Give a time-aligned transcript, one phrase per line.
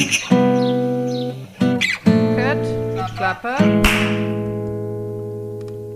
[0.00, 0.16] Cut,
[3.18, 3.54] Klappe.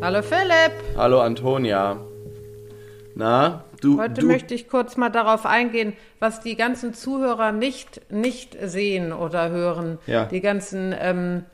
[0.02, 0.72] Hallo Philipp.
[0.94, 1.96] Hallo Antonia.
[3.14, 3.98] Na, du.
[3.98, 9.14] Heute du, möchte ich kurz mal darauf eingehen, was die ganzen Zuhörer nicht, nicht sehen
[9.14, 9.98] oder hören.
[10.06, 10.26] Ja.
[10.26, 11.44] Die ganzen, ähm,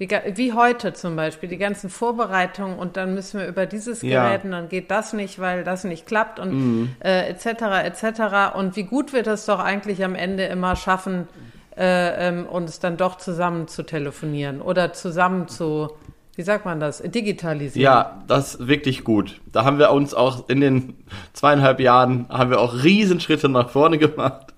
[0.00, 4.24] die, wie heute zum Beispiel, die ganzen Vorbereitungen und dann müssen wir über dieses Ja.
[4.24, 4.26] Mhm.
[4.26, 7.46] Gerät und dann geht das nicht, weil das nicht klappt und äh, etc.
[7.84, 8.56] etc.
[8.56, 11.28] Und wie gut wir das doch eigentlich am Ende immer schaffen,
[11.76, 15.90] äh, ähm, uns dann doch zusammen zu telefonieren oder zusammen zu,
[16.36, 17.82] wie sagt man das, digitalisieren.
[17.82, 19.40] Ja, das ist wirklich gut.
[19.52, 20.94] Da haben wir uns auch in den
[21.32, 24.52] zweieinhalb Jahren haben wir auch Riesenschritte nach vorne gemacht.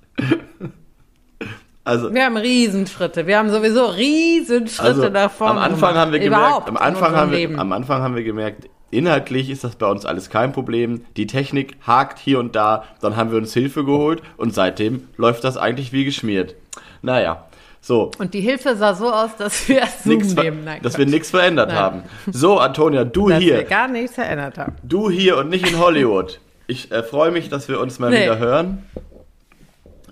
[1.87, 3.27] Also, Wir haben Riesenschritte.
[3.27, 5.61] Wir haben sowieso Riesenschritte also nach vorne.
[5.61, 5.97] am Anfang gemacht.
[5.97, 7.59] haben wir gemerkt, Überhaupt am Anfang haben wir, Leben.
[7.59, 11.05] am Anfang haben wir gemerkt, inhaltlich ist das bei uns alles kein Problem.
[11.19, 15.45] Die Technik hakt hier und da, dann haben wir uns Hilfe geholt und seitdem läuft
[15.45, 16.55] das eigentlich wie geschmiert.
[17.05, 17.45] Naja,
[17.81, 18.11] so.
[18.19, 20.65] Und die Hilfe sah so aus, dass wir Zoom Nix, nehmen.
[20.65, 20.99] Nein, dass Quatsch.
[21.01, 21.77] wir nichts verändert Nein.
[21.79, 22.03] haben.
[22.33, 24.75] So, Antonia, du dass wir hier, gar nichts verändert haben.
[24.83, 26.41] du hier und nicht in Hollywood.
[26.67, 28.23] Ich äh, freue mich, dass wir uns mal Nee.
[28.23, 28.87] wieder hören.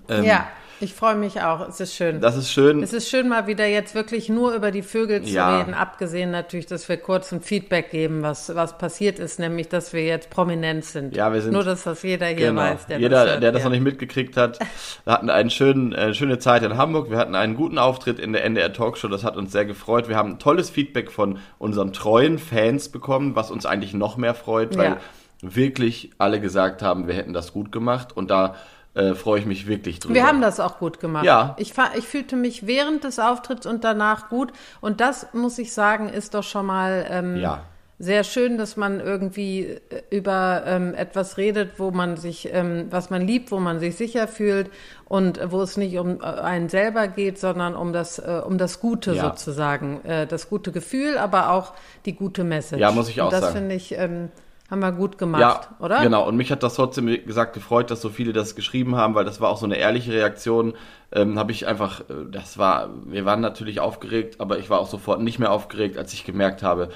[0.07, 0.47] Ähm, ja,
[0.79, 1.67] ich freue mich auch.
[1.67, 2.19] Es ist schön.
[2.21, 2.81] Das ist schön.
[2.83, 5.59] es ist schön, mal wieder jetzt wirklich nur über die Vögel zu Ja.
[5.59, 9.93] reden, abgesehen natürlich, dass wir kurz ein Feedback geben, was, was passiert ist, nämlich, dass
[9.93, 11.15] wir jetzt prominent sind.
[11.15, 12.61] Ja, wir sind- Nur, dass das jeder hier Genau.
[12.61, 12.87] weiß.
[12.87, 13.65] Der Jeder, das hört, der das ja.
[13.69, 14.59] noch nicht mitgekriegt hat,
[15.03, 17.09] wir hatten eine schönen, äh, schöne Zeit in Hamburg.
[17.09, 19.07] Wir hatten einen guten Auftritt in der NDR Talkshow.
[19.07, 20.09] Das hat uns sehr gefreut.
[20.09, 24.77] Wir haben tolles Feedback von unseren treuen Fans bekommen, was uns eigentlich noch mehr freut,
[24.77, 24.97] weil Ja.
[25.41, 28.15] wirklich alle gesagt haben, wir hätten das gut gemacht.
[28.15, 28.55] Und da
[28.95, 30.13] äh, freue ich mich wirklich drüber.
[30.15, 31.25] Wir haben das auch gut gemacht.
[31.25, 31.55] Ja.
[31.57, 34.51] Ich, ich fühlte mich während des Auftritts und danach gut.
[34.81, 37.63] Und das, muss ich sagen, ist doch schon mal ähm, Ja.
[37.97, 39.79] sehr schön, dass man irgendwie äh,
[40.11, 44.27] über ähm, etwas redet, wo man sich, ähm, was man liebt, wo man sich sicher
[44.27, 44.69] fühlt
[45.05, 48.79] und wo es nicht um äh, einen selber geht, sondern um das, äh, um das
[48.79, 49.23] Gute Ja.
[49.23, 50.05] sozusagen.
[50.05, 51.73] Äh, das gute Gefühl, aber auch
[52.05, 52.79] die gute Message.
[52.81, 53.55] Ja, muss ich auch und das sagen.
[53.55, 54.29] finde ich, ähm,
[54.73, 56.01] haben wir gut gemacht, Ja, oder?
[56.01, 56.27] genau.
[56.27, 59.23] Und mich hat das trotzdem, wie gesagt, gefreut, dass so viele das geschrieben haben, weil
[59.23, 60.73] das war auch so eine ehrliche Reaktion.
[61.13, 64.87] Ähm, habe ich einfach, äh, das war, wir waren natürlich aufgeregt, aber ich war auch
[64.89, 66.89] sofort nicht mehr aufgeregt, als ich gemerkt habe,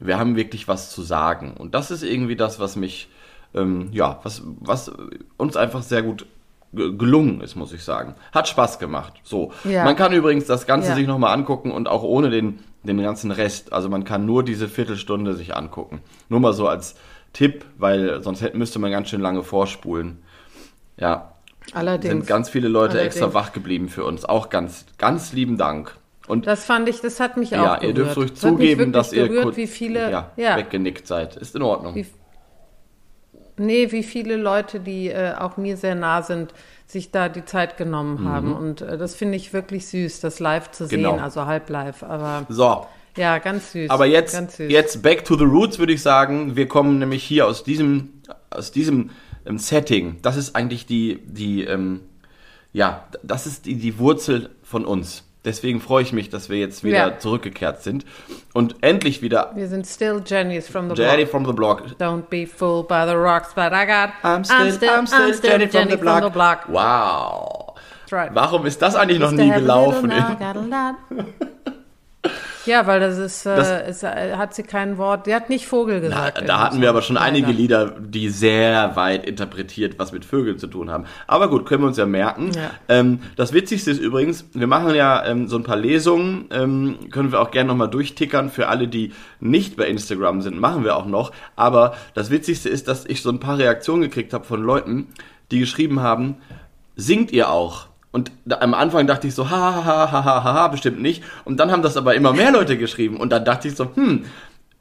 [0.00, 1.54] wir haben wirklich was zu sagen.
[1.58, 3.08] Und das ist irgendwie das, was mich,
[3.54, 4.90] ähm, ja, was, was
[5.36, 6.26] uns einfach sehr gut
[6.72, 8.14] ge- gelungen ist, muss ich sagen.
[8.32, 9.14] Hat Spaß gemacht.
[9.22, 9.52] So.
[9.64, 9.84] Ja.
[9.84, 10.94] Man kann übrigens das Ganze Ja.
[10.94, 13.72] sich nochmal angucken und auch ohne den, den ganzen Rest.
[13.72, 16.00] Also man kann nur diese Viertelstunde sich angucken.
[16.28, 16.94] Nur mal so als
[17.32, 20.18] Tipp, weil sonst hätte, müsste man ganz schön lange vorspulen.
[20.96, 21.32] Ja,
[21.74, 22.12] Allerdings.
[22.12, 23.16] sind ganz viele Leute Allerdings.
[23.16, 24.24] extra wach geblieben für uns.
[24.24, 25.96] Auch ganz, ganz lieben Dank.
[26.26, 27.96] Und Das fand ich, das hat mich ja, auch ihr gerührt.
[27.98, 31.36] dürft ruhig Das zugeben, dass ihr gerührt, kurz- wie viele, ja, ja, weggenickt seid.
[31.36, 31.94] Ist in Ordnung.
[31.94, 32.06] Wie-
[33.56, 36.52] nee, wie viele Leute, die äh, auch mir sehr nah sind,
[36.86, 38.54] sich da die Zeit genommen haben.
[38.54, 41.04] Und äh, das finde ich wirklich süß, das live zu sehen, Mhm.
[41.12, 41.22] Genau.
[41.22, 42.02] also halb live.
[42.02, 42.86] Aber So,
[43.18, 43.90] ja, ganz süß.
[43.90, 44.70] Aber jetzt, süß.
[44.70, 46.56] jetzt back to the roots, würde ich sagen.
[46.56, 49.10] Wir kommen nämlich hier aus diesem, aus diesem
[49.46, 50.16] ähm, Setting.
[50.22, 52.00] Das ist eigentlich die, die, ähm,
[52.72, 55.24] ja, das ist die, die Wurzel von uns.
[55.44, 57.18] Deswegen freue ich mich, dass wir jetzt wieder Ja.
[57.18, 58.04] zurückgekehrt sind
[58.54, 61.30] und endlich wieder Wir sind still Jenny's from the Jenny block.
[61.30, 61.82] from the Block.
[61.98, 64.10] Don't be fooled by the rocks, but I got.
[64.24, 66.32] I'm still, I'm still, Jenny, from, the block.
[66.32, 66.68] block.
[66.68, 67.76] Wow.
[68.10, 68.30] Right.
[68.34, 70.10] Warum ist das eigentlich noch nie gelaufen?
[70.10, 72.34] little, now I got a lot.
[72.68, 75.66] Ja, weil das ist, äh, Das- ist äh, hat sie kein Wort, die hat nicht
[75.66, 76.42] Vogel gesagt.
[76.46, 77.26] da hatten wir aber schon Leider.
[77.26, 81.04] einige Lieder, die sehr weit interpretiert was mit Vögeln zu tun haben.
[81.26, 82.50] Aber gut, können wir uns ja merken.
[82.54, 82.70] Ja.
[82.88, 87.32] Ähm, das Witzigste ist übrigens, wir machen ja ähm, so ein paar Lesungen, ähm, können
[87.32, 88.50] wir auch gerne nochmal durchtickern.
[88.50, 91.32] Für alle, die nicht bei Instagram sind, machen wir auch noch.
[91.56, 95.08] Aber das Witzigste ist, dass ich so ein paar Reaktionen gekriegt habe von Leuten,
[95.50, 96.36] die geschrieben haben,
[96.96, 97.86] singt ihr auch?
[98.10, 101.22] Und da, am Anfang dachte ich so, ha, ha, ha, ha, ha, ha, bestimmt nicht.
[101.44, 103.18] Und dann haben das aber immer mehr Leute geschrieben.
[103.18, 104.24] Und dann dachte ich so, hm,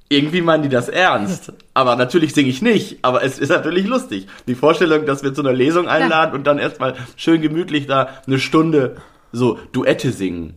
[0.09, 1.51] irgendwie meinen die das ernst.
[1.73, 2.99] Aber natürlich singe ich nicht.
[3.01, 4.27] Aber es ist natürlich lustig.
[4.47, 8.39] Die Vorstellung, dass wir zu einer Lesung einladen und dann erstmal schön gemütlich da eine
[8.39, 8.97] Stunde
[9.31, 10.53] so Duette singen.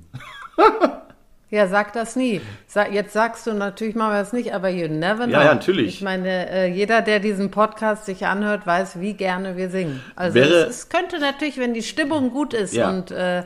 [1.50, 2.40] Ja, sag das nie.
[2.68, 5.32] Sag, jetzt sagst du natürlich, machen wir das nicht, aber you never know.
[5.32, 5.88] Ja, ja, natürlich.
[5.96, 10.00] Ich meine, äh, jeder, der diesen Podcast sich anhört, weiß, wie gerne wir singen.
[10.14, 12.88] Also Wäre- es, es könnte natürlich, wenn die Stimmung gut ist Ja.
[12.88, 13.40] und äh,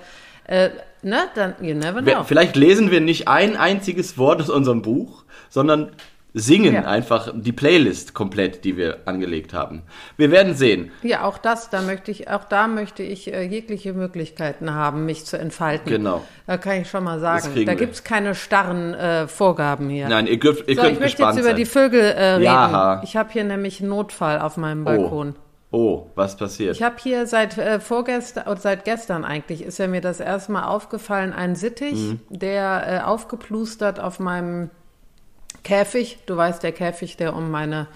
[0.47, 0.69] äh,
[1.03, 2.25] ne, dann you never know.
[2.25, 5.93] Vielleicht lesen wir nicht ein einziges Wort aus unserem Buch, sondern
[6.37, 6.83] singen Ja.
[6.83, 9.83] einfach die Playlist komplett, die wir angelegt haben.
[10.17, 10.91] Wir werden sehen.
[11.03, 15.25] Ja, auch das, da möchte ich, auch da möchte ich äh, jegliche Möglichkeiten haben, mich
[15.25, 15.89] zu entfalten.
[15.91, 16.25] Genau.
[16.47, 17.49] Da kann ich schon mal sagen.
[17.55, 17.75] Da wir.
[17.77, 20.09] gibt's keine starren äh, Vorgaben hier.
[20.09, 21.57] Nein, ihr, dürft, ihr so, könnt ich möchte jetzt über sein.
[21.57, 22.43] die Vögel äh, reden.
[22.45, 23.01] Ja.
[23.05, 25.37] Ich habe hier nämlich einen Notfall auf meinem Balkon.
[25.71, 26.77] Oh, was passiert?
[26.77, 30.53] Ich habe hier seit äh, vorgestern, oder seit gestern eigentlich, ist ja mir das erste
[30.53, 32.21] Mal aufgefallen, ein Sittich, Mhm.
[32.31, 34.71] der äh, aufgeplustert auf meinem
[35.65, 37.89] Käfig, du weißt, der Käfig, der um meine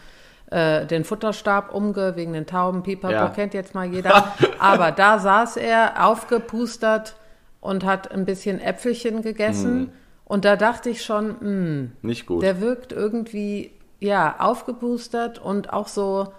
[0.51, 3.29] äh, den Futterstab umge, wegen den Tauben, Pipapo, Ja.
[3.29, 4.33] kennt jetzt mal jeder.
[4.59, 7.15] Aber da saß er aufgepustert
[7.61, 9.93] und hat ein bisschen Äpfelchen gegessen.
[10.25, 12.43] Und da dachte ich schon, hm, Nicht gut.
[12.43, 16.33] der wirkt irgendwie, ja, aufgepustert und auch so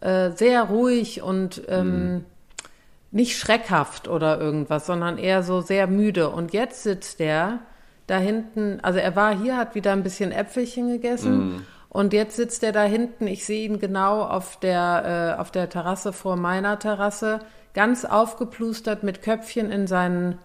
[0.00, 2.24] äh, sehr ruhig und ähm,
[3.12, 6.30] nicht schreckhaft oder irgendwas, sondern eher so sehr müde.
[6.30, 7.60] Und jetzt sitzt der
[8.06, 11.64] da hinten, also er war hier, hat wieder ein bisschen Äpfelchen gegessen.
[11.88, 15.68] Und jetzt sitzt er da hinten, ich sehe ihn genau auf der, äh, auf der
[15.68, 17.40] Terrasse vor meiner Terrasse,
[17.74, 20.38] ganz aufgeplustert mit Köpfchen in seinen,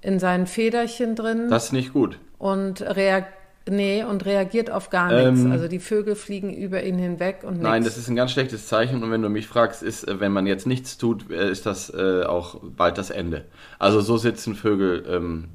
[0.00, 2.18] in seinen Federchen drin das ist nicht gut.
[2.38, 3.34] und reagiert.
[3.68, 5.44] Nee, und reagiert auf gar nichts.
[5.44, 7.62] Ähm, also die Vögel fliegen über ihn hinweg und nichts.
[7.62, 9.02] Nein, das ist ein ganz schlechtes Zeichen.
[9.04, 11.92] Und wenn du mich fragst, ist, äh, wenn man jetzt nichts tut, äh, ist das
[11.94, 13.44] äh, auch bald das Ende.
[13.78, 15.50] Also so sitzen Vögel ähm,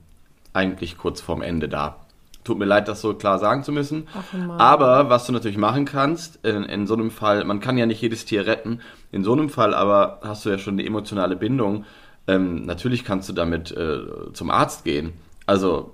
[0.56, 1.98] eigentlich kurz vorm Ende da.
[2.44, 4.08] Tut mir leid, das so klar sagen zu müssen.
[4.14, 7.88] Ach, aber was du natürlich machen kannst, in, in so einem Fall, man kann ja
[7.88, 8.82] nicht jedes Tier retten.
[9.12, 11.86] In so einem Fall aber hast du ja schon die emotionale Bindung.
[12.28, 15.14] Ähm, natürlich kannst du damit äh, zum Arzt gehen.
[15.48, 15.94] Also,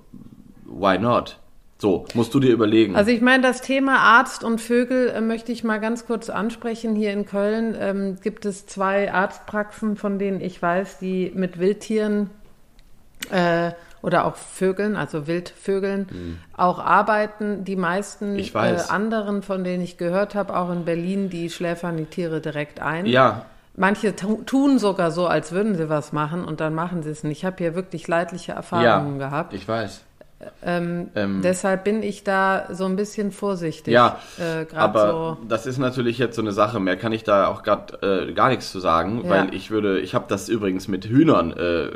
[0.66, 1.38] why not?
[1.78, 2.96] So, musst du dir überlegen.
[2.96, 6.96] Also ich meine, das Thema Arzt und Vögel äh, möchte ich mal ganz kurz ansprechen.
[6.96, 12.30] Hier in Köln ähm, gibt es zwei Arztpraxen, von denen ich weiß, die mit Wildtieren
[13.32, 17.64] äh, oder auch Vögeln, also Wildvögeln, auch arbeiten.
[17.64, 18.36] Die meisten.
[18.90, 22.80] Äh, anderen, von denen ich gehört habe, auch in Berlin, die schläfern die Tiere direkt
[22.82, 23.06] ein.
[23.06, 23.46] ja,
[23.78, 27.24] Manche tu- tun sogar so, als würden sie was machen und dann machen sie es
[27.24, 27.38] nicht.
[27.40, 29.54] Ich habe hier wirklich leidliche Erfahrungen ja, gehabt.
[29.54, 30.02] ich weiß.
[30.64, 33.94] Ähm, Ähm, Deshalb bin ich da so ein bisschen vorsichtig.
[33.94, 35.48] Ja, äh, aber so.
[35.48, 36.80] das ist natürlich jetzt so eine Sache.
[36.80, 39.30] Mehr kann ich da auch gerade äh, gar nichts zu sagen, Ja.
[39.30, 41.90] weil ich würde, ich habe das übrigens mit Hühnern äh,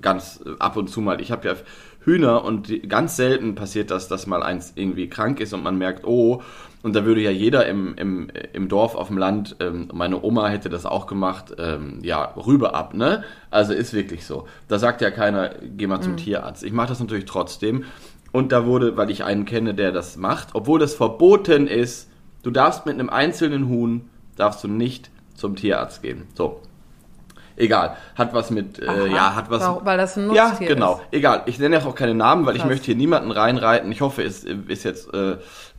[0.00, 1.20] ganz ab und zu mal.
[1.20, 1.54] Ich habe ja
[2.00, 5.76] Hühner und die, ganz selten passiert das, dass mal eins irgendwie krank ist und man
[5.76, 6.42] merkt, oh,
[6.82, 10.48] und da würde ja jeder im, im, im Dorf, auf dem Land, ähm, meine Oma
[10.48, 13.24] hätte das auch gemacht, ähm, ja, Rübe ab, ne?
[13.50, 14.46] Also ist wirklich so.
[14.68, 16.62] Da sagt ja keiner, geh mal zum Tierarzt.
[16.62, 17.84] Ich mache das natürlich trotzdem.
[18.30, 22.10] Und da wurde, weil ich einen kenne, der das macht, obwohl das verboten ist,
[22.42, 26.24] du darfst mit einem einzelnen Huhn, darfst du nicht zum Tierarzt gehen.
[26.34, 26.60] So.
[27.58, 27.96] Egal.
[28.14, 29.62] Hat was mit, Aha, äh, ja, hat was.
[29.62, 30.94] weil- weil das ein Ja, Nutztier genau.
[30.94, 31.00] ist.
[31.10, 31.42] Egal.
[31.46, 32.70] Ich nenne auch keine Namen, weil ich Krass.
[32.70, 33.90] möchte hier niemanden reinreiten.
[33.92, 35.32] Ich hoffe, es ist jetzt, äh,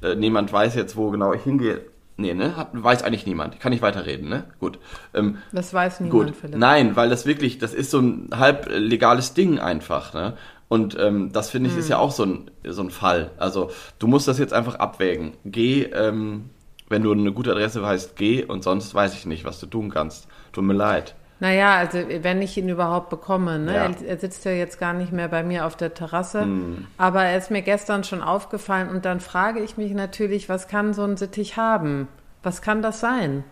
[0.04, 1.81] äh, niemand weiß jetzt, wo genau ich hingehe.
[2.18, 2.58] Nee, ne?
[2.58, 3.62] Hat, weiß eigentlich niemand.
[3.62, 4.44] Kann ich weiterreden, ne?
[4.60, 4.78] Gut.
[5.14, 6.58] Ähm, Das weiß niemand, Gut, Philipp.
[6.60, 10.34] nein, weil das wirklich, das ist so ein halb legales Ding einfach, ne?
[10.68, 12.04] Und ähm, das finde ich ist ja Hm.
[12.04, 13.31] auch so ein, so ein Fall.
[13.38, 15.31] Also du musst das jetzt einfach abwägen.
[15.46, 16.50] Geh, ähm,
[16.90, 19.90] wenn du eine gute Adresse weißt, geh und sonst weiß ich nicht, was du tun
[19.90, 20.28] kannst.
[20.52, 21.16] Tut mir leid.
[21.42, 23.74] Naja, also wenn ich ihn überhaupt bekomme, ne?
[23.74, 23.84] Ja.
[23.86, 26.88] Er, er sitzt ja jetzt gar nicht mehr bei mir auf der Terrasse, Hm.
[26.98, 30.94] aber er ist mir gestern schon aufgefallen und dann frage ich mich natürlich, was kann
[30.94, 32.08] so ein Sittich haben?
[32.44, 33.44] Was kann das sein?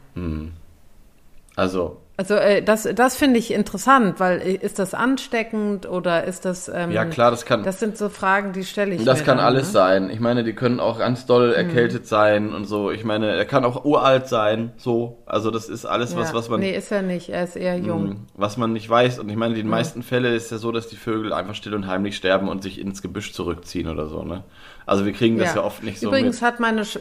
[1.56, 6.46] Also, Also äh, das, das finde ich interessant, weil äh, ist das ansteckend oder ist
[6.46, 6.68] das...
[6.68, 9.38] Ähm, ja klar, das kann, Das sind so Fragen, die stelle ich das mir kann
[9.38, 9.74] dann, alles ne?
[9.74, 10.10] sein.
[10.10, 12.90] Ich meine, die können auch ganz doll erkältet sein und so.
[12.90, 15.22] Ich meine, er kann auch uralt sein, so.
[15.28, 16.34] Also das ist alles was, ja.
[16.34, 18.08] was man Nee, ist er nicht, er ist eher jung.
[18.08, 18.16] Mhm.
[18.34, 19.20] was man nicht weiß.
[19.20, 21.76] Und ich meine, in den meisten Fällen ist ja so, dass die Vögel einfach still
[21.76, 24.44] und heimlich sterben und sich ins Gebüsch zurückziehen oder so, ne?
[24.88, 26.98] Also wir kriegen das ja, oft nicht so Übrigens hat meine Sch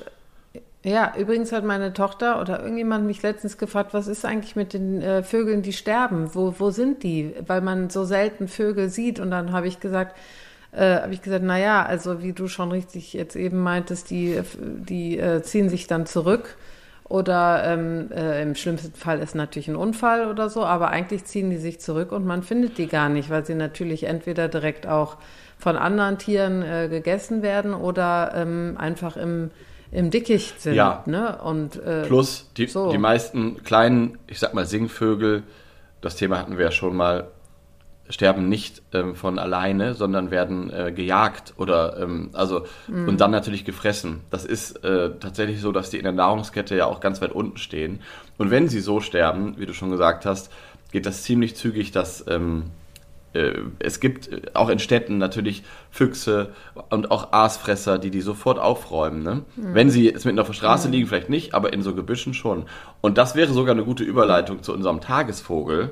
[0.86, 5.02] ja, übrigens hat meine Tochter oder irgendjemand mich letztens gefragt, was ist eigentlich mit den
[5.02, 6.32] äh, Vögeln, die sterben?
[6.32, 7.34] Wo, wo sind die?
[7.44, 9.18] Weil man so selten Vögel sieht.
[9.18, 10.16] Und dann habe ich gesagt,
[10.70, 14.40] äh, habe ich gesagt, na ja, also wie du schon richtig jetzt eben meintest, die,
[14.60, 16.56] die äh, ziehen sich dann zurück.
[17.08, 21.50] Oder ähm, äh, im schlimmsten Fall ist natürlich ein Unfall oder so, aber eigentlich ziehen
[21.50, 25.16] die sich zurück und man findet die gar nicht, weil sie natürlich entweder direkt auch
[25.58, 29.50] von anderen Tieren äh, gegessen werden oder ähm, einfach im,
[29.92, 30.74] im Dickicht sind.
[30.74, 31.02] Ja.
[31.06, 31.38] Ne?
[31.42, 32.90] Und, äh, Plus die, so.
[32.90, 35.42] die meisten kleinen, ich sag mal Singvögel,
[36.00, 37.28] das Thema hatten wir ja schon mal,
[38.08, 43.08] sterben nicht ähm, von alleine, sondern werden äh, gejagt oder ähm, also Mhm.
[43.08, 44.20] und dann natürlich gefressen.
[44.30, 47.56] Das ist äh, tatsächlich so, dass die in der Nahrungskette ja auch ganz weit unten
[47.56, 48.00] stehen.
[48.38, 50.52] Und wenn sie so sterben, wie du schon gesagt hast,
[50.92, 52.85] geht das ziemlich zügig, dass ähm, äh,
[53.78, 56.50] es gibt äh, auch in Städten natürlich Füchse
[56.90, 59.22] und auch Aasfresser, die die sofort aufräumen.
[59.22, 59.42] Ne?
[59.56, 59.74] Mhm.
[59.74, 62.66] Wenn sie jetzt mitten auf der Straße liegen, vielleicht nicht, aber in so Gebüschen schon.
[63.00, 65.90] Und das wäre sogar eine gute Überleitung zu unserem Tagesvogel.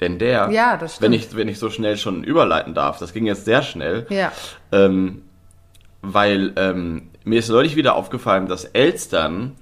[0.00, 3.46] Denn der, Ja, wenn ich, wenn ich so schnell schon überleiten darf, das ging jetzt
[3.46, 4.30] sehr schnell, ja.
[4.70, 5.22] ähm,
[6.02, 9.56] weil ähm, mir ist neulich wieder aufgefallen, dass Elstern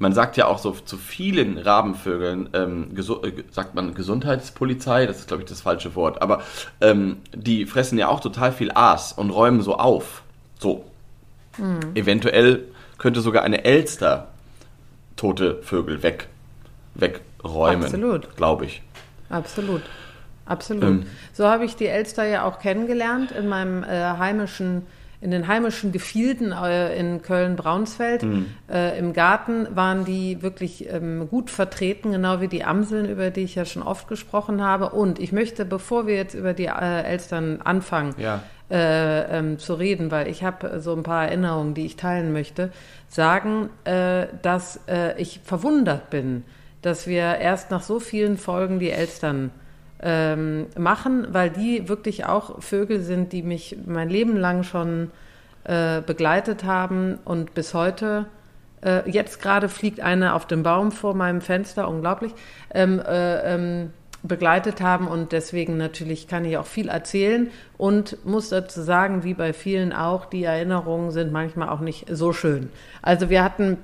[0.00, 5.28] man sagt ja auch so zu vielen Rabenvögeln, ähm, äh, sagt man Gesundheitspolizei, das ist
[5.28, 6.42] glaube ich das falsche Wort, aber
[6.80, 10.22] ähm, die fressen ja auch total viel Aas und räumen so auf.
[10.58, 10.84] So.
[11.58, 11.94] Mhm.
[11.94, 12.64] Eventuell
[12.96, 14.28] könnte sogar eine Elster
[15.16, 16.28] tote Vögel weg,
[16.94, 17.84] wegräumen.
[17.84, 18.36] Absolut.
[18.36, 18.82] Glaube ich.
[19.28, 19.82] Absolut.
[20.46, 20.82] Absolut.
[20.82, 24.86] Ähm, so habe ich die Elster ja auch kennengelernt in meinem äh, heimischen
[25.20, 28.22] in den heimischen Gefilden äh, in Köln-Braunsfeld.
[28.22, 28.46] Mhm.
[28.70, 33.42] Äh, Im Garten waren die wirklich ähm, gut vertreten, genau wie die Amseln, über die
[33.42, 34.90] ich ja schon oft gesprochen habe.
[34.90, 38.42] Und ich möchte, bevor wir jetzt über die äh, Elstern anfangen, ja.
[38.70, 42.70] Äh, ähm, zu reden, weil ich habe so ein paar Erinnerungen, die ich teilen möchte,
[43.08, 46.44] sagen, äh, dass äh, ich verwundert bin,
[46.80, 49.50] dass wir erst nach so vielen Folgen die Elstern
[50.02, 55.10] ähm, machen, weil die wirklich auch Vögel sind, die mich mein Leben lang schon
[55.64, 58.26] äh, begleitet haben und bis heute.
[58.82, 62.32] Äh, jetzt gerade fliegt eine auf dem Baum vor meinem Fenster, unglaublich,
[62.72, 63.90] ähm, äh, ähm,
[64.22, 69.34] begleitet haben und deswegen natürlich kann ich auch viel erzählen und muss dazu sagen, wie
[69.34, 72.70] bei vielen auch, die Erinnerungen sind manchmal auch nicht so schön.
[73.00, 73.78] Also wir hatten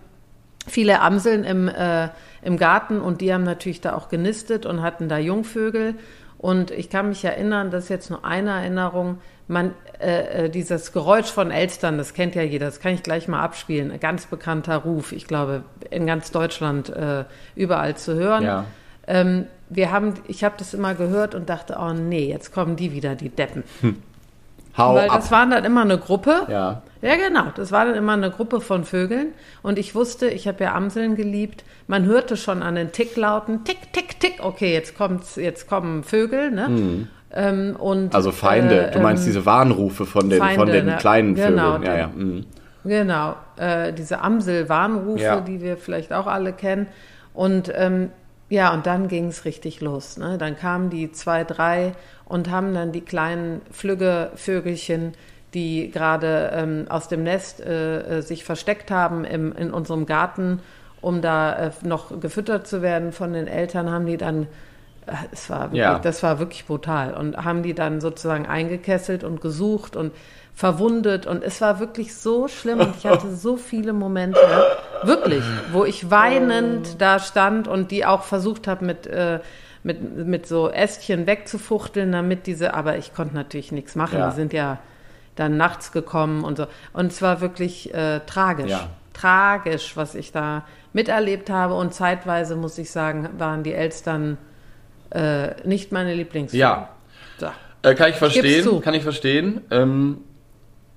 [0.66, 2.08] viele Amseln im, äh,
[2.46, 5.96] im Garten und die haben natürlich da auch genistet und hatten da Jungvögel.
[6.38, 10.92] Und ich kann mich erinnern, das ist jetzt nur eine Erinnerung, man, äh, äh, dieses
[10.92, 13.90] Geräusch von Elstern, das kennt ja jeder, das kann ich gleich mal abspielen.
[13.90, 17.24] Ein ganz bekannter Ruf, ich glaube, in ganz Deutschland äh,
[17.56, 18.44] überall zu hören.
[18.44, 18.64] Ja.
[19.08, 22.92] Ähm, wir haben, ich habe das immer gehört und dachte, oh nee, jetzt kommen die
[22.92, 23.64] wieder, die Deppen.
[23.80, 24.02] Hm.
[24.76, 25.16] Hau Weil ab.
[25.16, 26.46] das waren dann immer eine Gruppe.
[26.48, 26.82] Ja.
[27.02, 27.44] Ja, genau.
[27.54, 29.28] Das war dann immer eine Gruppe von Vögeln.
[29.62, 31.64] Und ich wusste, ich habe ja Amseln geliebt.
[31.86, 34.44] Man hörte schon an den Ticklauten, tick, tick, tick.
[34.44, 36.68] Okay, jetzt kommt's, jetzt kommen Vögel, ne?
[36.68, 37.08] Mhm.
[37.32, 40.86] Ähm, und, also Feinde, äh, du meinst ähm, diese Warnrufe von den, Feinde, von den
[40.86, 40.96] ne?
[40.96, 41.92] kleinen genau, Vögeln.
[41.92, 42.06] Ja, ja.
[42.08, 42.46] Mhm.
[42.84, 45.40] Genau, äh, diese Amsel-Warnrufe, ja.
[45.40, 46.86] die wir vielleicht auch alle kennen.
[47.34, 48.10] Und ähm,
[48.48, 50.18] ja, und dann ging es richtig los.
[50.18, 50.38] Ne?
[50.38, 55.14] Dann kamen die zwei, drei und haben dann die kleinen Flügge-Vögelchen,
[55.52, 60.60] die gerade ähm, aus dem Nest äh, äh, sich versteckt haben im, in unserem Garten,
[61.00, 64.46] um da äh, noch gefüttert zu werden von den Eltern, haben die dann,
[65.32, 65.98] es war wirklich, ja.
[65.98, 70.12] das war wirklich brutal, und haben die dann sozusagen eingekesselt und gesucht und
[70.54, 71.26] verwundet.
[71.26, 74.40] Und es war wirklich so schlimm und ich hatte so viele Momente,
[75.02, 79.40] wirklich, wo ich weinend da stand und die auch versucht habe mit, äh,
[79.82, 84.30] mit, mit so Ästchen wegzufuchteln, damit diese, aber ich konnte natürlich nichts machen, ja.
[84.30, 84.78] die sind ja
[85.36, 86.66] dann nachts gekommen und so.
[86.94, 88.88] Und es war wirklich äh, tragisch, ja.
[89.12, 91.74] tragisch, was ich da miterlebt habe.
[91.74, 94.38] Und zeitweise, muss ich sagen, waren die Elstern
[95.10, 96.60] äh, nicht meine Lieblingsfilme.
[96.60, 96.88] Ja.
[97.38, 97.46] So.
[97.82, 99.60] Äh, kann ich verstehen, kann ich verstehen.
[99.70, 100.18] Ähm,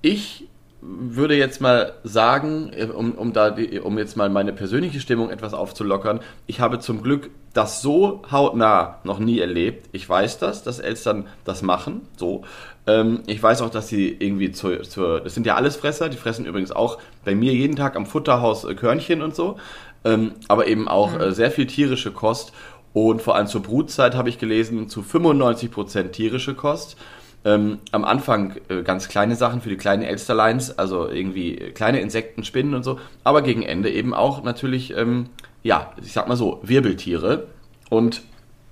[0.02, 0.48] ich
[0.82, 5.30] würde jetzt mal sagen, äh, um, um, da die, um jetzt mal meine persönliche Stimmung
[5.30, 9.88] etwas aufzulockern, ich habe zum Glück das so hautnah noch nie erlebt.
[9.92, 12.42] Ich weiß das, dass Elstern das machen, so.
[12.86, 16.16] Ähm, ich weiß auch, dass sie irgendwie zur, zur, das sind ja alles Fresser, die
[16.16, 19.58] fressen übrigens auch bei mir jeden Tag am Futterhaus äh, Körnchen und so,
[20.04, 21.20] ähm, aber eben auch mhm.
[21.20, 22.52] äh, sehr viel tierische Kost
[22.92, 26.96] und vor allem zur Brutzeit habe ich gelesen, zu 95% tierische Kost.
[27.42, 32.44] Ähm, am Anfang äh, ganz kleine Sachen für die kleinen Elsterleins, also irgendwie kleine Insekten,
[32.44, 35.30] Spinnen und so, aber gegen Ende eben auch natürlich, ähm,
[35.62, 37.46] ja, ich sag mal so, Wirbeltiere.
[37.88, 38.22] Und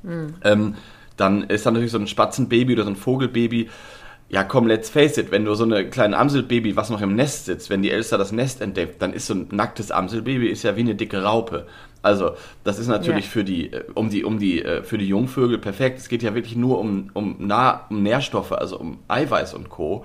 [0.02, 0.34] mhm.
[0.44, 0.74] ähm,
[1.16, 3.70] dann ist dann natürlich so ein Spatzenbaby oder so ein Vogelbaby.
[4.30, 7.46] Ja, komm, let's face it, wenn du so eine kleine Amselbaby, was noch im Nest
[7.46, 10.76] sitzt, wenn die Elster das Nest entdeckt, dann ist so ein nacktes Amselbaby ist ja
[10.76, 11.66] wie eine dicke Raupe.
[12.02, 12.32] Also,
[12.62, 13.30] das ist natürlich ja.
[13.30, 15.98] für die, äh, um die, um die, äh, für die Jungvögel perfekt.
[15.98, 20.04] Es geht ja wirklich nur um, um, nah, um Nährstoffe, also um Eiweiß und Co.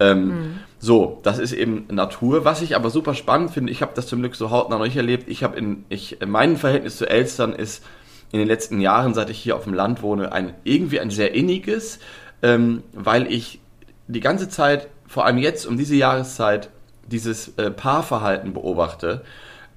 [0.00, 0.58] Ähm, mhm.
[0.78, 2.44] So, das ist eben Natur.
[2.44, 4.96] Was ich aber super spannend finde, ich habe das zum Glück so hautnah noch nicht
[4.96, 5.28] erlebt.
[5.28, 7.84] Ich habe in, ich, mein Verhältnis zu Elstern ist
[8.30, 11.34] in den letzten Jahren, seit ich hier auf dem Land wohne, ein irgendwie ein sehr
[11.34, 11.98] inniges,
[12.42, 13.60] ähm, weil ich
[14.06, 16.70] die ganze Zeit, vor allem jetzt um diese Jahreszeit,
[17.06, 19.22] dieses äh, Paarverhalten beobachte.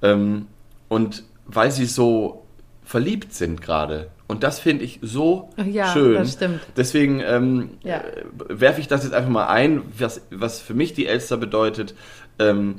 [0.02, 0.46] Ähm,
[0.88, 2.44] und weil sie so
[2.84, 4.10] verliebt sind gerade.
[4.26, 6.14] Und das finde ich so ja, schön.
[6.14, 6.60] Das stimmt.
[6.76, 7.98] Deswegen ähm, ja.
[7.98, 11.94] äh, werfe ich das jetzt einfach mal ein, was, was für mich die Elster bedeutet.
[12.38, 12.76] Ähm,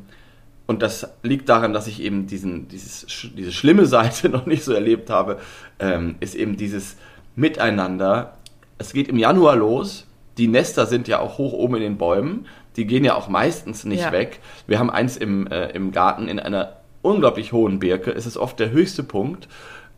[0.65, 4.73] und das liegt daran, dass ich eben diesen, dieses, diese schlimme Seite noch nicht so
[4.73, 5.39] erlebt habe,
[5.79, 6.97] ähm, ist eben dieses
[7.35, 8.37] Miteinander.
[8.77, 10.07] Es geht im Januar los.
[10.37, 12.47] Die Nester sind ja auch hoch oben in den Bäumen.
[12.75, 14.11] Die gehen ja auch meistens nicht ja.
[14.11, 14.39] weg.
[14.65, 18.11] Wir haben eins im, äh, im Garten in einer unglaublich hohen Birke.
[18.11, 19.47] Es ist oft der höchste Punkt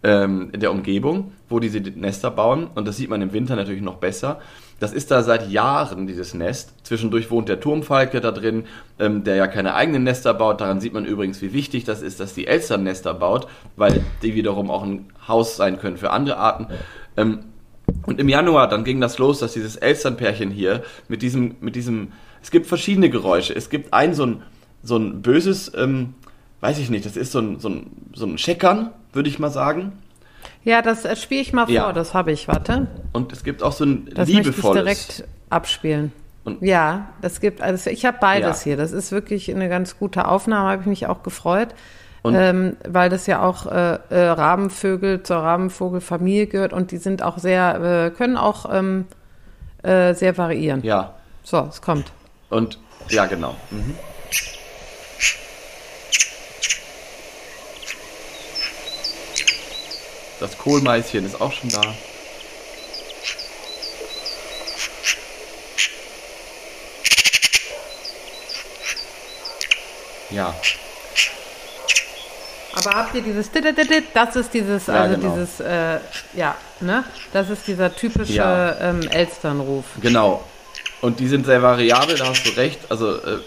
[0.04, 2.68] ähm, der Umgebung, wo diese Nester bauen.
[2.76, 4.40] Und das sieht man im Winter natürlich noch besser.
[4.80, 6.74] Das ist da seit Jahren, dieses Nest.
[6.84, 8.66] Zwischendurch wohnt der Turmfalke da drin,
[9.00, 10.60] ähm, der ja keine eigenen Nester baut.
[10.60, 14.36] Daran sieht man übrigens, wie wichtig das ist, dass die Elstern Nester baut, weil die
[14.36, 16.68] wiederum auch ein Haus sein können für andere Arten.
[17.16, 17.40] Ähm,
[18.06, 22.12] und im Januar, dann ging das los, dass dieses Elsternpärchen hier mit diesem, mit diesem,
[22.42, 23.56] es gibt verschiedene Geräusche.
[23.56, 24.42] Es gibt ein so ein,
[24.84, 26.14] so ein böses, ähm,
[26.62, 29.50] weiß ich nicht, das ist so ein, so ein, so ein Scheckern, würde ich mal
[29.50, 29.94] sagen.
[30.64, 31.94] Ja, das äh, spiele ich mal vor, Ja.
[31.94, 32.88] das habe ich, warte.
[33.14, 34.84] Und es gibt auch so ein Das möchte ich liebevolles.
[34.84, 36.12] direkt abspielen.
[36.44, 38.64] Und- ja, das gibt, also ich habe beides Ja.
[38.66, 38.78] hier.
[38.78, 41.70] Das ist wirklich eine ganz gute Aufnahme, habe ich mich auch gefreut.
[42.34, 47.38] Ähm, weil das ja auch äh, äh, Rabenvögel zur Rabenvogelfamilie gehört und die sind auch
[47.38, 49.06] sehr, äh, können auch ähm,
[49.84, 50.82] äh, sehr variieren.
[50.84, 51.14] Ja,
[51.44, 52.12] So, es kommt.
[52.50, 52.80] und
[53.10, 53.56] ja, genau.
[53.70, 53.96] Mhm.
[60.40, 61.82] Das Kohlmeißchen ist auch schon da.
[70.30, 70.54] Ja,
[72.78, 73.50] Aber habt ihr dieses?
[74.14, 75.34] Das ist dieses, Ja, also genau.
[75.36, 76.00] dieses, äh,
[76.36, 77.04] ja, ne?
[77.34, 78.80] Das ist dieser typische Ja.
[78.80, 79.86] ähm, Elsternruf.
[80.02, 80.44] genau.
[81.02, 82.80] Und die sind sehr variabel, da hast du recht.
[82.90, 83.38] Also äh,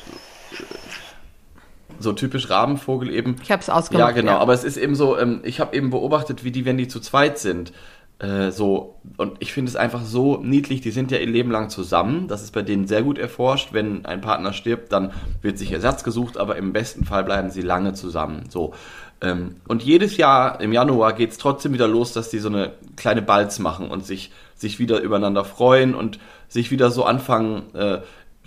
[1.98, 3.36] so typisch Rabenvogel eben.
[3.42, 4.08] Ich habe es ausgemacht.
[4.08, 4.38] Ja, genau.
[4.38, 7.00] Aber es ist eben so, ähm, ich habe eben beobachtet, wie die, wenn die zu
[7.00, 7.72] zweit sind,
[8.20, 11.70] äh, so, und ich finde es einfach so niedlich, die sind ja ihr Leben lang
[11.70, 12.28] zusammen.
[12.28, 13.72] Das ist bei denen sehr gut erforscht.
[13.72, 17.62] Wenn ein Partner stirbt, dann wird sich Ersatz gesucht, aber im besten Fall bleiben sie
[17.62, 18.44] lange zusammen.
[18.48, 18.74] So.
[19.20, 22.72] Ähm, und jedes Jahr im Januar geht es trotzdem wieder los, dass die so eine
[22.96, 27.98] kleine Balz machen und sich, sich wieder übereinander freuen und sich wieder so anfangen äh,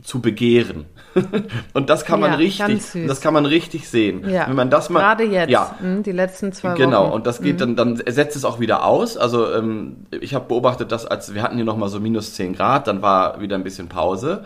[0.02, 0.86] zu begehren.
[1.74, 4.28] und das kann man Ja, richtig, das kann man richtig sehen.
[4.30, 4.48] Ja.
[4.48, 7.14] Wenn man das mal, Gerade jetzt, ja, hm, die letzten zwei Genau, Wochen.
[7.14, 9.18] und das geht dann, dann setzt es auch wieder aus.
[9.18, 12.88] Also ähm, ich habe beobachtet, dass als wir hatten hier nochmal so minus 10 Grad,
[12.88, 14.46] dann war wieder ein bisschen Pause.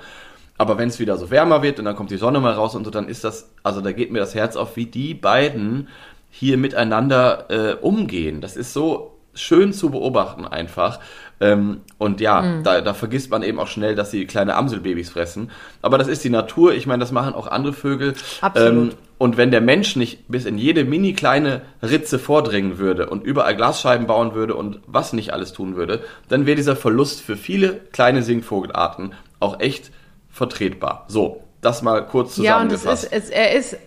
[0.57, 2.85] Aber wenn es wieder so wärmer wird und dann kommt die Sonne mal raus und
[2.85, 5.89] so, dann ist das, also da geht mir das Herz auf, wie die beiden
[6.37, 8.41] hier miteinander äh, umgehen.
[8.41, 10.99] Das ist so schön zu beobachten einfach.
[11.39, 12.63] Ähm, und ja, Mhm.
[12.63, 15.49] da, da vergisst man eben auch schnell, dass sie kleine Amselbabys fressen.
[15.81, 16.73] Aber das ist die Natur.
[16.73, 18.15] Ich meine, das machen auch andere Vögel.
[18.41, 18.91] Absolut.
[18.93, 23.23] Ähm, und wenn der Mensch nicht bis in jede mini kleine Ritze vordringen würde und
[23.23, 27.37] überall Glasscheiben bauen würde und was nicht alles tun würde, dann wäre dieser Verlust für
[27.37, 29.91] viele kleine Singvogelarten auch echt
[30.29, 31.05] vertretbar.
[31.07, 33.03] So, das mal kurz Ja, und es zusammengefasst.
[33.13, 33.77] ist, es, er ist,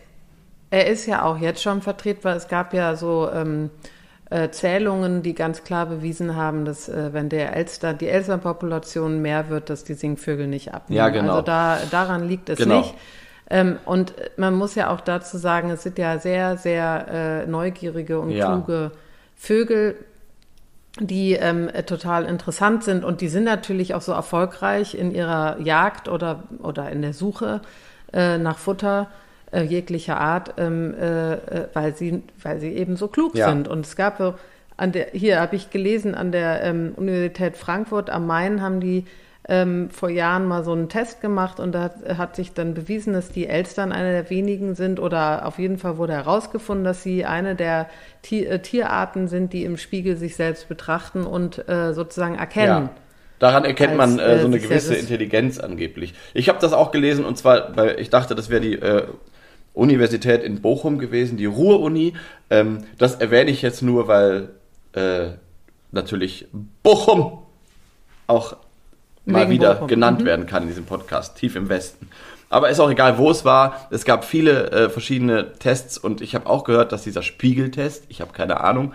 [0.70, 2.36] er ist ja auch jetzt schon vertretbar.
[2.36, 3.70] Es gab ja so ähm,
[4.30, 9.48] äh, Zählungen, die ganz klar bewiesen haben, dass äh, wenn der Elster, die Elsternpopulation mehr
[9.48, 10.98] wird, dass die Singvögel nicht abnehmen.
[10.98, 11.30] Ja, genau.
[11.32, 12.78] Also da, daran liegt es Genau.
[12.80, 12.94] nicht.
[13.50, 18.20] Ähm, und man muss ja auch dazu sagen, es sind ja sehr, sehr äh, neugierige
[18.20, 18.46] und Ja.
[18.52, 18.90] kluge
[19.36, 19.94] Vögel,
[21.00, 25.58] die ähm, äh, total interessant sind und die sind natürlich auch so erfolgreich in ihrer
[25.60, 27.62] Jagd oder, oder in der Suche
[28.12, 29.06] äh, nach Futter
[29.52, 33.48] äh, jeglicher Art, ähm, äh, äh, weil, sie, weil sie eben so klug Ja.
[33.48, 33.68] sind.
[33.68, 34.34] Und es gab so
[34.76, 39.04] an der, hier habe ich gelesen, an der ähm, Universität Frankfurt am Main haben die
[39.48, 43.14] ähm, vor Jahren mal so einen Test gemacht und da hat, hat sich dann bewiesen,
[43.14, 47.24] dass die Elstern eine der wenigen sind oder auf jeden Fall wurde herausgefunden, dass sie
[47.24, 47.88] eine der
[48.22, 52.84] Ti äh, Tierarten sind, die im Spiegel sich selbst betrachten und äh, sozusagen erkennen.
[52.84, 52.90] Ja.
[53.38, 56.14] Daran erkennt Als, man äh, äh, so eine gewisse Intelligenz angeblich.
[56.34, 59.04] Ich habe das auch gelesen und zwar, weil ich dachte, das wäre die äh,
[59.78, 62.14] Universität in Bochum gewesen, die Ruhr-Uni.
[62.50, 64.50] Ähm, das erwähne ich jetzt nur, weil
[64.92, 65.28] äh,
[65.92, 66.46] natürlich
[66.82, 67.38] Bochum
[68.26, 68.56] auch
[69.24, 69.88] mal Wegen wieder Bochum.
[69.88, 70.24] genannt Mhm.
[70.26, 72.08] werden kann in diesem Podcast, tief im Westen.
[72.50, 73.88] Aber ist auch egal, wo es war.
[73.90, 78.20] Es gab viele äh, verschiedene Tests und ich habe auch gehört, dass dieser Spiegeltest, ich
[78.20, 78.94] habe keine Ahnung,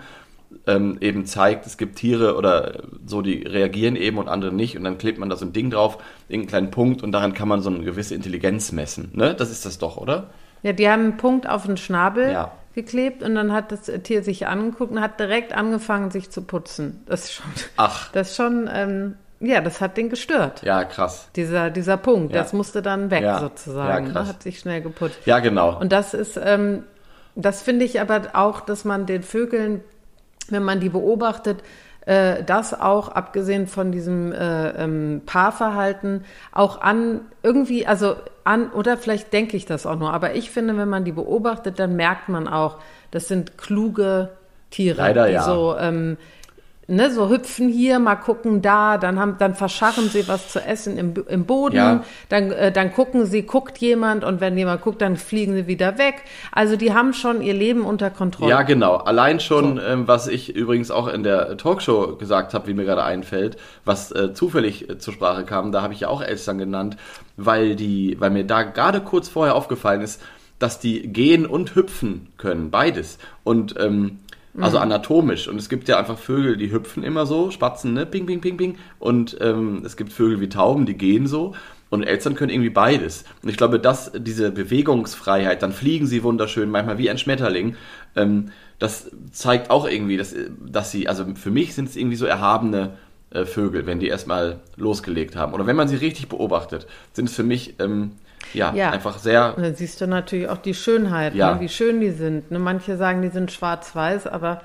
[0.66, 4.84] ähm, eben zeigt, es gibt Tiere oder so, die reagieren eben und andere nicht und
[4.84, 7.60] dann klebt man da so ein Ding drauf, irgendeinen kleinen Punkt und daran kann man
[7.62, 9.10] so eine gewisse Intelligenz messen.
[9.14, 9.34] Ne?
[9.34, 10.30] Das ist das doch, oder?
[10.64, 12.50] Ja, die haben einen Punkt auf den Schnabel Ja.
[12.74, 17.02] geklebt und dann hat das Tier sich angeguckt und hat direkt angefangen, sich zu putzen.
[17.06, 17.46] Das ist schon,
[17.76, 20.62] Ach, das ist schon, ähm, ja, das hat den gestört.
[20.62, 21.28] ja, krass.
[21.36, 22.40] Dieser, dieser Punkt, Ja.
[22.42, 23.38] das musste dann weg Ja.
[23.38, 24.06] sozusagen.
[24.06, 24.28] Ja, krass.
[24.28, 25.18] Hat sich schnell geputzt.
[25.26, 25.78] Ja, genau.
[25.78, 26.82] Und das ist, ähm,
[27.36, 29.82] das finde ich aber auch, dass man den Vögeln,
[30.48, 31.62] wenn man die beobachtet,
[32.06, 38.96] äh, das auch, abgesehen von diesem äh, ähm, Paarverhalten, auch an irgendwie, also an, oder
[38.96, 42.28] vielleicht denke ich das auch nur, aber ich finde, wenn man die beobachtet, dann merkt
[42.28, 42.78] man auch,
[43.10, 44.30] das sind kluge
[44.70, 45.42] Tiere, Leider die ja.
[45.42, 46.16] so, ähm,
[46.86, 50.96] ne, so hüpfen hier, mal gucken da, dann haben, dann verscharren sie was zu essen
[50.98, 52.04] im, im Boden, Ja.
[52.28, 55.98] dann, äh, dann gucken sie, guckt jemand und wenn jemand guckt, dann fliegen sie wieder
[55.98, 56.22] weg.
[56.52, 58.50] Also die haben schon ihr Leben unter Kontrolle.
[58.50, 58.96] Ja, genau.
[58.96, 63.04] Allein schon, ähm, was ich übrigens auch in der Talkshow gesagt habe, wie mir gerade
[63.04, 66.96] einfällt, was äh, zufällig äh, zur Sprache kam, da habe ich ja auch Elstern genannt,
[67.36, 70.22] weil die, weil mir da gerade kurz vorher aufgefallen ist,
[70.58, 73.18] dass die gehen und hüpfen können, beides.
[73.42, 74.20] Und ähm,
[74.60, 75.48] also anatomisch.
[75.48, 78.06] Und es gibt ja einfach Vögel, die hüpfen immer so, Spatzen, ne?
[78.06, 78.78] Ping, ping, ping, ping.
[78.98, 81.54] Und ähm, es gibt Vögel wie Tauben, die gehen so.
[81.90, 83.24] Und Elstern können irgendwie beides.
[83.42, 87.76] Und ich glaube, dass diese Bewegungsfreiheit, dann fliegen sie wunderschön, manchmal wie ein Schmetterling,
[88.16, 92.26] ähm, das zeigt auch irgendwie, dass, dass sie, also für mich sind es irgendwie so
[92.26, 92.92] erhabene
[93.30, 95.52] äh, Vögel, wenn die erstmal losgelegt haben.
[95.52, 98.12] Oder wenn man sie richtig beobachtet, sind es für mich ähm,
[98.52, 98.90] ja, Ja.
[98.90, 101.54] einfach sehr Und dann siehst du natürlich auch die Schönheit, Ja.
[101.54, 102.50] ne, wie schön die sind.
[102.50, 104.60] Ne, manche sagen, die sind schwarz-weiß, aber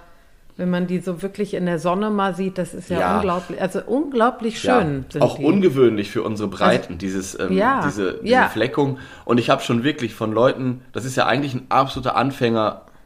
[0.57, 3.15] wenn man die so wirklich in der Sonne mal sieht, das ist ja, Ja.
[3.15, 5.45] unglaublich, also unglaublich schön Ja, auch die.
[5.45, 8.49] ungewöhnlich für unsere Breiten, dieses, ähm, ja, diese, diese.
[8.51, 8.97] Fleckung.
[9.23, 12.17] Und ich habe schon wirklich von Leuten, das ist ja eigentlich ein absoluter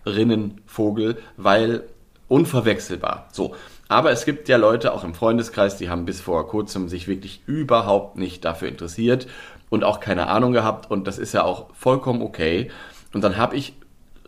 [0.06, 1.84] Anfängerinnenvogel, weil
[2.28, 3.28] unverwechselbar.
[3.32, 3.56] So.
[3.90, 7.42] Aber es gibt ja Leute auch im Freundeskreis, die haben bis vor kurzem sich wirklich
[7.46, 9.28] überhaupt nicht dafür interessiert
[9.74, 10.92] und auch keine Ahnung gehabt.
[10.92, 12.70] Und das ist ja auch vollkommen okay.
[13.12, 13.74] Und dann habe ich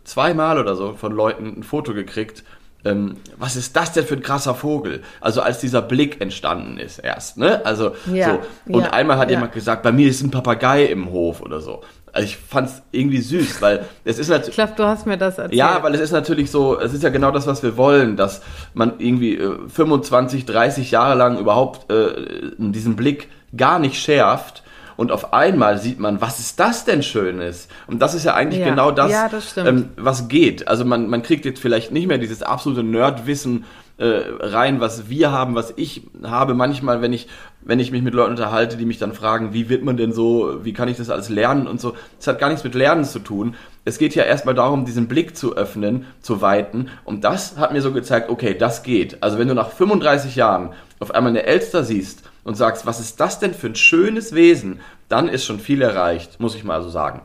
[0.02, 2.42] zweimal oder so von Leuten ein Foto gekriegt.
[2.84, 5.04] Ähm, was ist das denn für ein krasser Vogel?
[5.20, 7.64] Also als dieser Blick entstanden ist erst, ne?
[7.64, 8.72] Also Ja, so.
[8.74, 9.36] Und ja, einmal hat ja.
[9.36, 11.82] jemand gesagt, bei mir ist ein Papagei im Hof oder so.
[12.12, 14.48] Also ich fand es irgendwie süß, weil es ist natürlich.
[14.48, 15.56] Ich glaube, du hast mir das erzählt.
[15.56, 18.42] Ja, weil es ist natürlich so, es ist ja genau das, was wir wollen, dass
[18.74, 24.64] man irgendwie äh, 25, 30 Jahre lang überhaupt äh, diesen Blick gar nicht schärft
[24.96, 27.68] und auf einmal sieht man, was ist das denn Schönes?
[27.86, 28.70] Und das ist ja eigentlich Ja.
[28.70, 30.68] genau das, Ja, das ähm, was geht.
[30.68, 33.64] Also man, man kriegt jetzt vielleicht nicht mehr dieses absolute Nerdwissen
[33.98, 37.28] äh, rein, was wir haben, was ich habe manchmal, wenn ich,
[37.62, 40.64] wenn ich mich mit Leuten unterhalte, die mich dann fragen, wie wird man denn so,
[40.64, 41.94] wie kann ich das alles lernen und so.
[42.18, 43.54] Das hat gar nichts mit Lernen zu tun.
[43.86, 46.88] Es geht ja erstmal darum, diesen Blick zu öffnen, zu weiten.
[47.04, 49.22] Und das hat mir so gezeigt, okay, das geht.
[49.22, 53.18] Also wenn du nach 35 Jahren auf einmal eine Elster siehst und sagst, was ist
[53.18, 56.88] das denn für ein schönes Wesen, dann ist schon viel erreicht, muss ich mal so
[56.88, 57.22] sagen.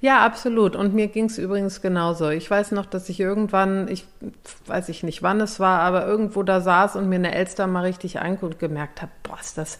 [0.00, 0.76] Ja, absolut.
[0.76, 2.30] Und mir ging es übrigens genauso.
[2.30, 4.06] Ich weiß noch, dass ich irgendwann, ich
[4.66, 7.82] weiß ich nicht, wann es war, aber irgendwo da saß und mir eine Elster mal
[7.82, 9.78] richtig anguckt und gemerkt habe, boah, ist das,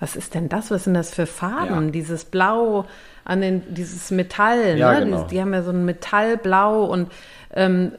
[0.00, 0.72] was ist denn das?
[0.72, 1.86] Was sind das für Farben?
[1.86, 1.90] Ja.
[1.92, 2.84] Dieses Blau
[3.24, 5.04] an den, dieses Metall, Ja, ne?
[5.04, 5.16] genau.
[5.18, 7.12] Dieses, die haben ja so ein Metallblau und
[7.54, 7.92] ähm,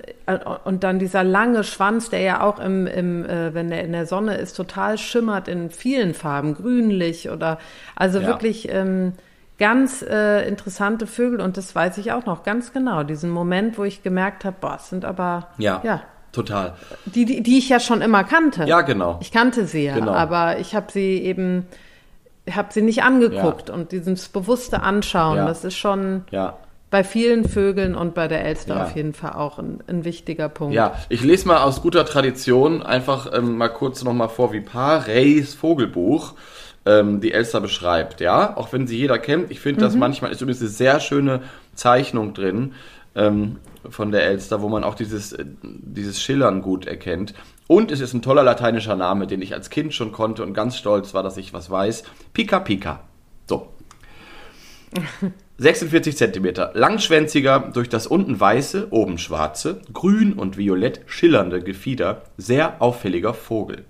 [0.65, 4.05] und dann dieser lange Schwanz, der ja auch im, im äh, wenn der in der
[4.05, 7.57] Sonne ist, total schimmert in vielen Farben, grünlich oder
[7.95, 8.27] also Ja.
[8.27, 9.13] wirklich ähm,
[9.57, 13.03] ganz äh, interessante Vögel und das weiß ich auch noch ganz genau.
[13.03, 16.01] Diesen Moment, wo ich gemerkt habe, boah, es sind aber Ja, ja
[16.33, 16.73] total.
[17.05, 18.65] die, die, die ich ja schon immer kannte.
[18.65, 19.17] Ja, genau.
[19.21, 20.11] Ich kannte sie ja, Genau.
[20.11, 21.65] aber ich habe sie eben,
[22.51, 25.45] habe sie nicht angeguckt und dieses bewusste Anschauen, Ja.
[25.47, 26.57] das ist schon Ja.
[26.95, 28.83] Bei vielen Vögeln und bei der Elster Ja.
[28.85, 30.73] auf jeden Fall auch ein, ein wichtiger Punkt.
[30.73, 35.55] Ja, ich lese mal aus guter Tradition einfach ähm, mal kurz nochmal vor, wie Pareys
[35.55, 36.35] Vogelbuch
[36.85, 39.51] ähm, die Elster beschreibt, ja, auch wenn sie jeder kennt.
[39.51, 41.41] Ich finde, das manchmal ist übrigens eine sehr schöne
[41.73, 42.75] Zeichnung drin
[43.13, 43.57] ähm,
[43.89, 47.33] von der Elster, wo man auch dieses, äh, dieses Schillern gut erkennt.
[47.67, 50.77] Und es ist ein toller lateinischer Name, den ich als Kind schon konnte und ganz
[50.77, 52.05] stolz war, dass ich was weiß.
[52.31, 53.01] Pika Pika.
[53.49, 53.67] So.
[55.57, 62.81] 46 Zentimeter, langschwänziger, durch das unten weiße, oben schwarze, grün und violett schillernde Gefieder, sehr
[62.81, 63.85] auffälliger Vogel.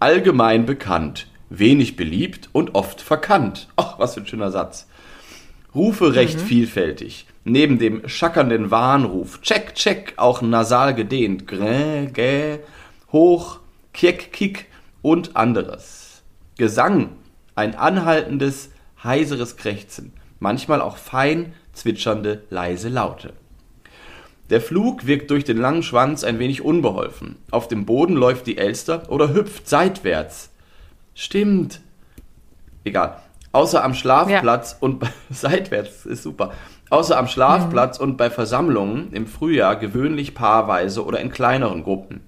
[0.00, 3.68] Allgemein bekannt, wenig beliebt und oft verkannt.
[3.76, 4.88] Ach, was für ein schöner Satz.
[5.72, 7.26] Rufe recht vielfältig.
[7.44, 12.58] Neben dem schackernden Warnruf, check, check, auch nasal gedehnt, grä, gä,
[13.12, 13.60] hoch,
[13.92, 14.66] kiek, kick
[15.00, 16.22] und anderes.
[16.56, 17.10] Gesang,
[17.54, 18.70] ein anhaltendes,
[19.04, 23.32] heiseres Krächzen, manchmal auch fein zwitschernde, leise Laute.
[24.50, 27.36] Der Flug wirkt durch den langen Schwanz ein wenig unbeholfen.
[27.50, 30.50] Auf dem Boden läuft die Elster oder hüpft seitwärts.
[31.14, 31.80] Stimmt.
[32.84, 33.20] Egal.
[33.52, 36.52] Außer am Schlafplatz und bei, seitwärts ist super.
[36.90, 42.22] Außer am Schlafplatz und bei Versammlungen im Frühjahr gewöhnlich paarweise oder in kleineren Gruppen.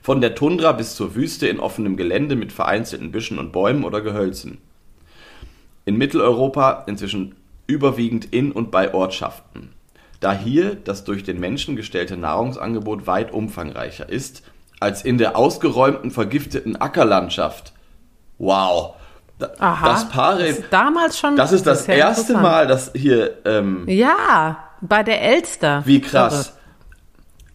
[0.00, 4.00] Von der Tundra bis zur Wüste in offenem Gelände mit vereinzelten Büschen und Bäumen oder
[4.00, 4.58] Gehölzen.
[5.88, 7.34] In Mitteleuropa inzwischen
[7.66, 9.72] überwiegend in und bei Ortschaften.
[10.20, 14.42] Da hier das durch den Menschen gestellte Nahrungsangebot weit umfangreicher ist
[14.80, 17.72] als in der ausgeräumten, vergifteten Ackerlandschaft.
[18.36, 18.96] Wow.
[19.38, 19.88] Da- Aha.
[19.88, 21.36] Das Paare, Das ist damals schon.
[21.36, 22.34] das ist das erste.
[22.34, 25.80] Mal, dass hier, ähm, Ja, bei der Elster.
[25.86, 26.52] wie krass.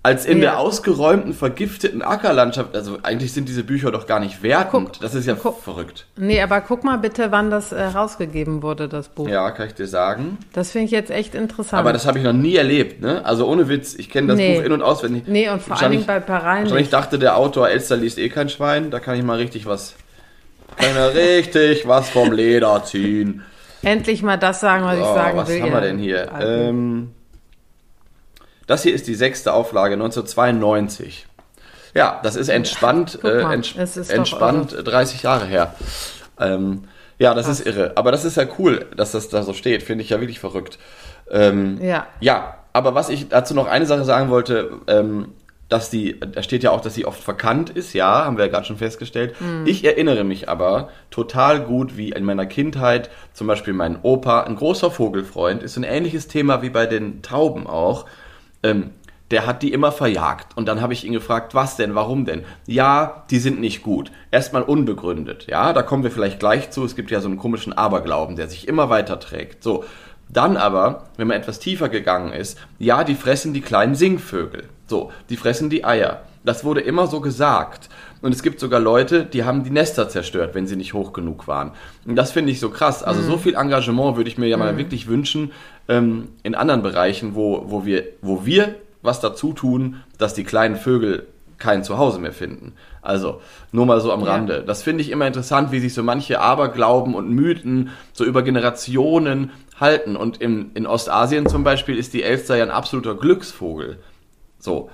[0.05, 0.51] Als in Ja.
[0.51, 2.75] der ausgeräumten, vergifteten Ackerlandschaft.
[2.75, 4.89] Also eigentlich sind diese Bücher doch gar nicht wertend.
[4.93, 5.61] Guck, das ist ja guck.
[5.63, 6.05] verrückt.
[6.17, 9.29] Nee, aber guck mal bitte, wann das äh, rausgegeben wurde, das Buch.
[9.29, 10.37] Ja, kann ich dir sagen.
[10.51, 11.79] Das finde ich jetzt echt interessant.
[11.79, 13.23] Aber das habe ich noch nie erlebt, ne?
[13.23, 14.57] Also ohne Witz, ich kenne das Nee.
[14.57, 15.23] Buch in- und auswendig.
[15.27, 18.49] nee, und vor allen Dingen bei Parein Wahrscheinlich dachte der Autor, Elster liest eh kein
[18.49, 19.95] Schwein, da kann ich mal richtig was,
[20.75, 23.41] kann ich mal richtig was vom Leder ziehen.
[23.83, 25.61] Endlich mal das sagen, was ich So, sagen was will.
[25.61, 26.33] haben ihr wir denn hier?
[26.33, 26.69] Alten.
[26.69, 27.11] Ähm,
[28.67, 31.27] das hier ist die sechste Auflage 1992.
[31.95, 35.75] Ja, das ist entspannt, Guck äh, mal, ents es ist entspannt 30 Jahre her.
[36.39, 36.85] Ähm,
[37.19, 37.93] ja, das ist irre.
[37.95, 39.83] Aber das ist ja cool, dass das da so steht.
[39.83, 40.79] Finde ich ja wirklich verrückt.
[41.29, 42.07] Ähm, Ja.
[42.19, 45.29] ja, aber was ich dazu noch eine Sache sagen wollte, ähm,
[45.69, 48.51] dass die, da steht ja auch, dass sie oft verkannt ist, ja, haben wir ja
[48.51, 49.33] gerade schon festgestellt.
[49.65, 54.55] Ich erinnere mich aber total gut, wie in meiner Kindheit zum Beispiel mein Opa, ein
[54.55, 58.05] großer Vogelfreund, ist ein ähnliches Thema wie bei den Tauben auch.
[58.63, 58.91] Ähm,
[59.31, 60.55] der hat die immer verjagt.
[60.55, 62.43] Und dann habe ich ihn gefragt, was denn, warum denn?
[62.67, 64.11] Ja, die sind nicht gut.
[64.31, 65.47] Erstmal unbegründet.
[65.47, 66.85] Ja, da kommen wir vielleicht gleich zu.
[66.85, 69.63] Es gibt ja so einen komischen Aberglauben, der sich immer weiter trägt.
[69.63, 69.85] So.
[70.29, 74.65] Dann aber, wenn man etwas tiefer gegangen ist, ja, die fressen die kleinen Singvögel.
[74.87, 76.21] So, die fressen die Eier.
[76.45, 77.89] Das wurde immer so gesagt.
[78.21, 81.47] Und es gibt sogar Leute, die haben die Nester zerstört, wenn sie nicht hoch genug
[81.47, 81.71] waren.
[82.05, 83.03] Und das finde ich so krass.
[83.03, 85.51] Also so viel Engagement würde ich mir ja mal wirklich wünschen
[85.87, 90.75] ähm, in anderen Bereichen, wo, wo, wir, wo wir was dazu tun, dass die kleinen
[90.75, 92.73] Vögel kein Zuhause mehr finden.
[93.01, 93.41] Also
[93.71, 94.31] nur mal so am Ja.
[94.31, 94.63] Rande.
[94.65, 99.51] Das finde ich immer interessant, wie sich so manche Aberglauben und Mythen so über Generationen
[99.79, 100.15] halten.
[100.15, 103.99] Und im, in Ostasien zum Beispiel ist die Elster ja ein absoluter Glücksvogel.
[104.59, 104.89] So.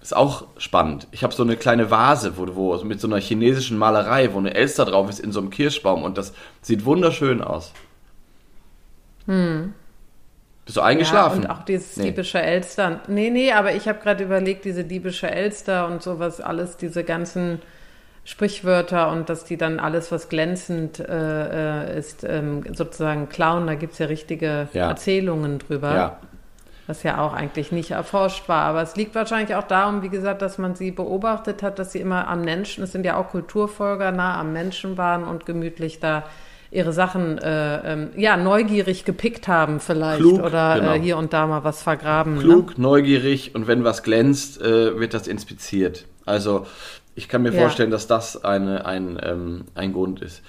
[0.00, 1.08] Ist auch spannend.
[1.10, 4.54] Ich habe so eine kleine Vase, wo, wo mit so einer chinesischen Malerei, wo eine
[4.54, 7.72] Elster drauf ist in so einem Kirschbaum und das sieht wunderschön aus.
[10.68, 11.44] Bist du eingeschlafen?
[11.44, 12.10] Ja, und auch dieses Nee.
[12.10, 13.00] diebische Elster.
[13.08, 17.62] Nee, nee, aber ich habe gerade überlegt, diese diebische Elster und sowas, alles, diese ganzen
[18.26, 23.66] Sprichwörter und dass die dann alles, was glänzend äh, äh, ist, ähm, sozusagen klauen.
[23.66, 24.88] Da gibt es ja richtige Ja.
[24.90, 26.18] Erzählungen drüber, Ja,
[26.86, 28.64] was ja auch eigentlich nicht erforscht war.
[28.64, 32.00] Aber es liegt wahrscheinlich auch darum, wie gesagt, dass man sie beobachtet hat, dass sie
[32.00, 36.24] immer am Menschen, es sind ja auch Kulturfolger, nah am Menschen waren und gemütlich da
[36.70, 40.92] ihre Sachen, äh, ähm, ja, neugierig gepickt haben vielleicht Klug, oder genau.
[40.94, 42.34] äh, hier und da mal was vergraben.
[42.34, 42.40] Ne?
[42.40, 46.04] klug, neugierig und wenn was glänzt, äh, wird das inspiziert.
[46.26, 46.66] Also
[47.14, 47.60] ich kann mir Ja.
[47.60, 50.42] vorstellen, dass das eine, ein, ähm, ein Grund ist.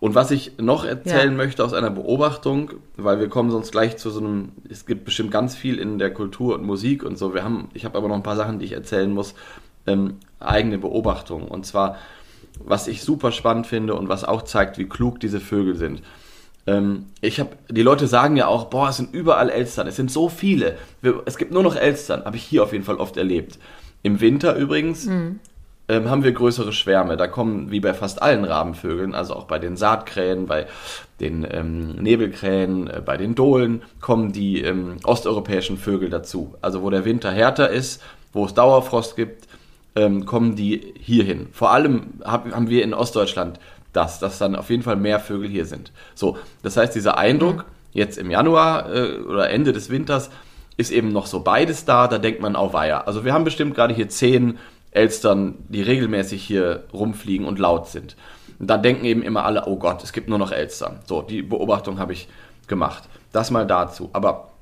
[0.00, 1.36] Und was ich noch erzählen Ja.
[1.36, 5.30] möchte aus einer Beobachtung, weil wir kommen sonst gleich zu so einem, es gibt bestimmt
[5.30, 7.34] ganz viel in der Kultur und Musik und so.
[7.34, 9.34] Wir haben, ich habe aber noch ein paar Sachen, die ich erzählen muss,
[9.86, 11.48] ähm, eigene Beobachtungen.
[11.48, 11.96] Und zwar,
[12.60, 16.02] was ich super spannend finde und was auch zeigt, wie klug diese Vögel sind.
[16.66, 20.10] Ähm, ich habe, die Leute sagen ja auch, boah, es sind überall Elstern, es sind
[20.10, 20.76] so viele.
[21.02, 23.58] Wir, es gibt nur noch Elstern, habe ich hier auf jeden Fall oft erlebt.
[24.02, 25.06] Im Winter übrigens
[25.88, 27.16] ähm, haben wir größere Schwärme.
[27.16, 30.66] Da kommen, wie bei fast allen Rabenvögeln, also auch bei den Saatkrähen, bei
[31.20, 36.54] den ähm, Nebelkrähen, äh, bei den Dohlen, kommen die ähm, osteuropäischen Vögel dazu.
[36.60, 39.46] Also wo der Winter härter ist, wo es Dauerfrost gibt,
[39.96, 41.48] ähm, kommen die hierhin.
[41.52, 43.58] Vor allem hab, haben wir in Ostdeutschland
[43.92, 45.92] das, dass dann auf jeden Fall mehr Vögel hier sind.
[46.14, 50.30] So, das heißt, dieser Eindruck jetzt im Januar äh, oder Ende des Winters
[50.76, 53.02] ist eben noch so beides da, da denkt man, oh weia.
[53.02, 54.58] Also wir haben bestimmt gerade hier zehn
[54.90, 58.16] Elstern, die regelmäßig hier rumfliegen und laut sind.
[58.58, 61.00] Und da denken eben immer alle, oh Gott, es gibt nur noch Elstern.
[61.06, 62.28] So, die Beobachtung habe ich
[62.66, 63.04] gemacht.
[63.32, 64.10] Das mal dazu.
[64.12, 64.53] Aber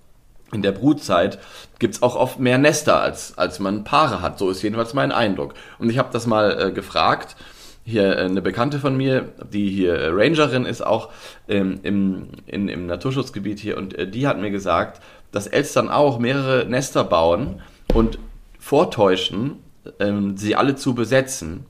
[0.52, 1.38] in der Brutzeit
[1.78, 4.38] gibt es auch oft mehr Nester, als, als man Paare hat.
[4.38, 5.54] So ist jedenfalls mein Eindruck.
[5.78, 7.36] Und ich habe das mal äh, gefragt.
[7.84, 11.08] Hier äh, eine Bekannte von mir, die hier äh, Rangerin ist, auch
[11.48, 13.78] ähm, im, in, im Naturschutzgebiet hier.
[13.78, 17.62] Und äh, die hat mir gesagt, dass Elstern auch mehrere Nester bauen
[17.94, 18.18] und
[18.58, 19.56] vortäuschen,
[19.98, 21.66] ähm, sie alle zu besetzen.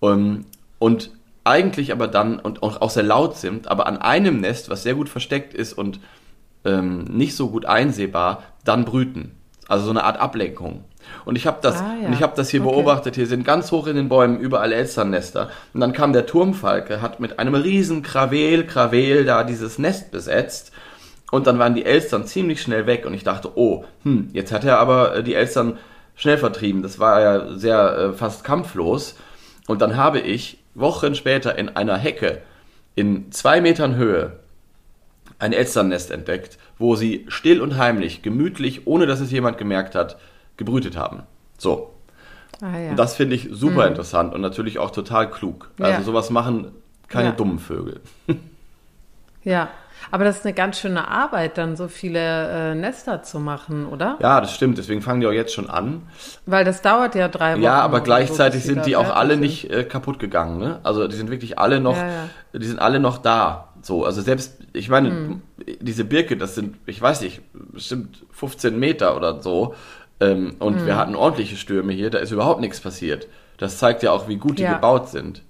[0.00, 0.46] Ähm,
[0.78, 1.10] und
[1.44, 5.08] eigentlich aber dann, und auch sehr laut sind, aber an einem Nest, was sehr gut
[5.08, 5.98] versteckt ist und
[6.64, 9.32] ähm, nicht so gut einsehbar, dann brüten.
[9.68, 10.84] Also so eine Art Ablenkung.
[11.24, 12.06] Und ich habe das, Ah, ja.
[12.06, 12.70] und ich habe das hier Okay.
[12.74, 13.14] beobachtet.
[13.16, 15.50] Hier sind ganz hoch in den Bäumen überall Elsternnester.
[15.74, 20.72] Und dann kam der Turmfalke, hat mit einem riesen Krawel, Krawel da dieses Nest besetzt.
[21.30, 23.06] Und dann waren die Elstern ziemlich schnell weg.
[23.06, 25.78] Und ich dachte, oh, hm, jetzt hat er aber äh, die Elstern
[26.14, 26.82] schnell vertrieben.
[26.82, 29.16] Das war ja sehr äh, fast kampflos.
[29.66, 32.42] Und dann habe ich Wochen später in einer Hecke
[32.94, 34.40] in zwei Metern Höhe
[35.42, 40.16] ein Elsternnest entdeckt, wo sie still und heimlich, gemütlich, ohne dass es jemand gemerkt hat,
[40.56, 41.24] gebrütet haben.
[41.58, 41.90] So.
[42.60, 42.90] Ah, ja.
[42.90, 45.70] Und das finde ich super interessant und natürlich auch total klug.
[45.80, 46.02] Also Ja.
[46.02, 46.70] sowas machen
[47.08, 47.34] keine Ja.
[47.34, 48.00] dummen Vögel.
[49.44, 49.68] Ja,
[50.10, 52.18] Aber das ist eine ganz schöne Arbeit, dann so viele
[52.72, 54.18] äh, Nester zu machen, oder?
[54.20, 54.76] Ja, das stimmt.
[54.78, 56.02] Deswegen fangen die auch jetzt schon an.
[56.44, 57.62] Weil das dauert ja drei Wochen.
[57.62, 60.58] Ja, aber gleichzeitig so, sind die auch alle fertig nicht äh, kaputt gegangen.
[60.58, 60.80] Ne?
[60.82, 62.28] Also die sind wirklich alle noch, Ja, ja.
[62.58, 63.71] die sind alle noch da.
[63.82, 65.42] So, also selbst, ich meine, Hm.
[65.80, 69.74] diese Birke, das sind, ich weiß nicht, bestimmt 15 Meter oder so.
[70.20, 70.86] Ähm, und Hm.
[70.86, 73.26] wir hatten ordentliche Stürme hier, da ist überhaupt nichts passiert.
[73.58, 74.74] Das zeigt ja auch, wie gut die Ja.
[74.74, 75.42] gebaut sind.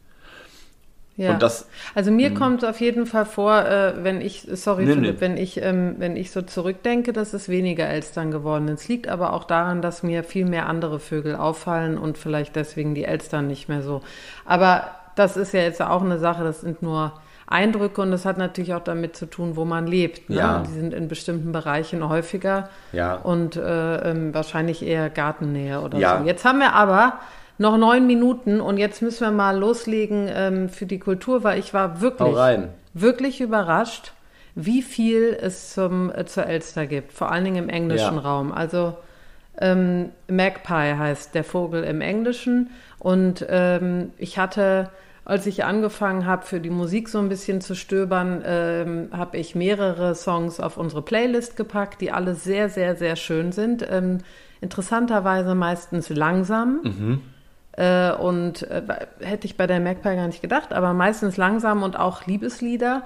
[1.19, 1.35] Ja.
[1.35, 5.15] Und das- also mir kommt auf jeden Fall vor, äh, wenn ich, sorry Nee, Philipp,
[5.17, 5.21] nee.
[5.21, 8.83] wenn ich, ähm, wenn ich so zurückdenke, dass es weniger Elstern geworden ist.
[8.83, 12.95] Es liegt aber auch daran, dass mir viel mehr andere Vögel auffallen und vielleicht deswegen
[12.95, 14.01] die Elstern nicht mehr so.
[14.47, 17.13] Aber das ist ja jetzt auch eine Sache, das sind nur
[17.53, 20.31] Eindrücke und das hat natürlich auch damit zu tun, wo man lebt.
[20.31, 20.37] Ne?
[20.37, 20.63] Ja.
[20.67, 23.15] Die sind in bestimmten Bereichen häufiger Ja.
[23.17, 26.19] und äh, ähm, wahrscheinlich eher Gartennähe oder Ja.
[26.19, 26.25] so.
[26.27, 27.15] Jetzt haben wir aber
[27.59, 31.73] noch neun Minuten und jetzt müssen wir mal loslegen ähm, für die Kultur, weil ich
[31.75, 32.35] war wirklich,
[32.95, 34.13] wirklich überrascht,
[34.55, 38.21] wie viel es zum, äh, zur Elster gibt, vor allen Dingen im englischen Ja.
[38.21, 38.53] Raum.
[38.53, 38.95] Also
[39.59, 44.89] ähm, Magpie heißt der Vogel im Englischen und ähm, ich hatte
[45.25, 49.55] als ich angefangen habe, für die Musik so ein bisschen zu stöbern, ähm, habe ich
[49.55, 53.87] mehrere Songs auf unsere Playlist gepackt, die alle sehr, sehr, sehr schön sind.
[53.89, 54.19] Ähm,
[54.61, 56.81] interessanterweise meistens langsam.
[57.73, 58.83] Äh, und äh,
[59.21, 63.03] hätte ich bei der Magpie gar nicht gedacht, aber meistens langsam und auch Liebeslieder.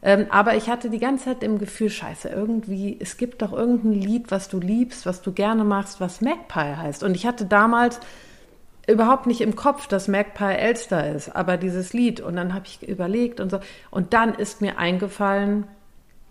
[0.00, 3.92] Ähm, aber ich hatte die ganze Zeit im Gefühl, scheiße, irgendwie, es gibt doch irgendein
[3.92, 7.02] Lied, was du liebst, was du gerne machst, was Magpie heißt.
[7.02, 8.00] Und ich hatte damals
[8.88, 12.20] überhaupt nicht im Kopf, dass Magpie Elster ist, aber dieses Lied.
[12.20, 13.60] Und dann habe ich überlegt und so.
[13.90, 15.66] Und dann ist mir eingefallen,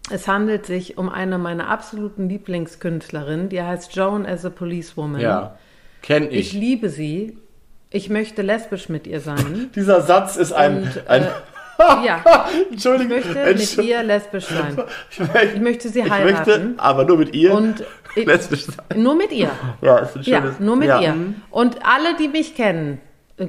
[0.09, 5.21] es handelt sich um eine meiner absoluten Lieblingskünstlerinnen, die heißt Joan as a Policewoman.
[5.21, 5.57] Ja.
[6.01, 6.53] Kenn Ich ich.
[6.53, 7.37] liebe sie.
[7.89, 9.69] Ich möchte lesbisch mit ihr sein.
[9.75, 10.83] Dieser Satz ist ein.
[10.83, 12.23] Und, ein äh, ja,
[12.67, 13.17] ich Entschuldigung.
[13.17, 14.77] möchte mit ihr lesbisch sein.
[15.11, 15.19] Ich
[15.61, 16.35] möchte, Ich sie ich heiraten.
[16.69, 17.85] möchte, aber nur mit ihr Und ich,
[18.25, 19.01] lesbisch sein.
[19.01, 19.49] nur mit ihr.
[19.81, 20.59] Ja, ist ein Ja, schönes.
[20.59, 21.01] nur mit ja.
[21.01, 21.15] ihr.
[21.51, 22.99] Und alle, die mich kennen,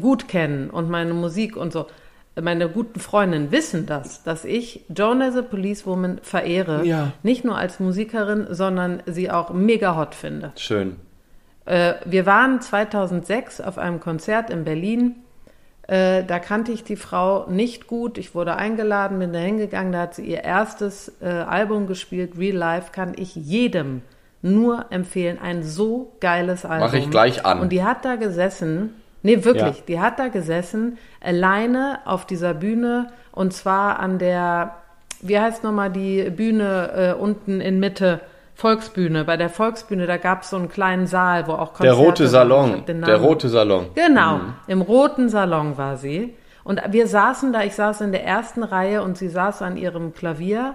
[0.01, 1.87] gut kennen und meine Musik und so,
[2.41, 6.85] meine guten Freundinnen wissen das, dass ich Joan as a Policewoman verehre.
[6.85, 7.13] Ja.
[7.23, 10.53] Nicht nur als Musikerin, sondern sie auch mega hot finde.
[10.57, 10.97] Schön.
[11.65, 15.17] Äh, wir waren 2006 auf einem Konzert in Berlin.
[15.89, 18.19] Äh, da kannte ich die Frau nicht gut.
[18.19, 19.91] Ich wurde eingeladen, bin da hingegangen.
[19.93, 22.35] Da hat sie ihr erstes äh, Album gespielt.
[22.39, 24.03] Real Life kann ich jedem
[24.43, 25.39] nur empfehlen.
[25.41, 26.87] Ein so geiles Album.
[26.87, 27.61] Mach ich gleich an.
[27.61, 28.95] Und die hat da gesessen.
[29.23, 29.79] Nee, wirklich.
[29.79, 29.85] Ja.
[29.89, 33.09] Die hat da gesessen, alleine auf dieser Bühne.
[33.33, 34.77] Und zwar an der,
[35.21, 38.21] wie heißt nochmal die Bühne äh, unten in Mitte?
[38.55, 39.25] Volksbühne.
[39.25, 42.33] Bei der Volksbühne, da gab es so einen kleinen Saal, wo auch Der Konzerte rote
[42.33, 42.81] waren.
[42.81, 43.03] Ich Salon.
[43.03, 43.87] Der rote Salon.
[43.95, 46.35] Genau, im roten Salon war sie.
[46.65, 50.13] Und wir saßen da, ich saß in der ersten Reihe und sie saß an ihrem
[50.13, 50.75] Klavier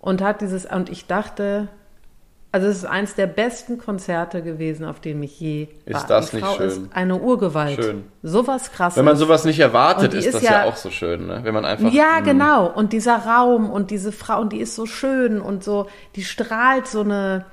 [0.00, 1.68] und hat dieses, und ich dachte,
[2.52, 6.06] also es ist eins der besten Konzerte gewesen, auf dem ich je Ist war.
[6.08, 6.66] das die nicht Frau schön?
[6.66, 7.76] ist eine Urgewalt.
[7.82, 8.04] Schön.
[8.22, 8.96] Sowas krasses.
[8.98, 11.40] Wenn man sowas nicht erwartet, ist, ist das ja- ja, auch so schön, ne?
[11.44, 11.92] Wenn man einfach.
[11.92, 12.66] Ja, mh, genau.
[12.66, 15.86] Und dieser Raum und diese Frau, und die ist so schön und so,
[16.16, 17.44] die strahlt so eine,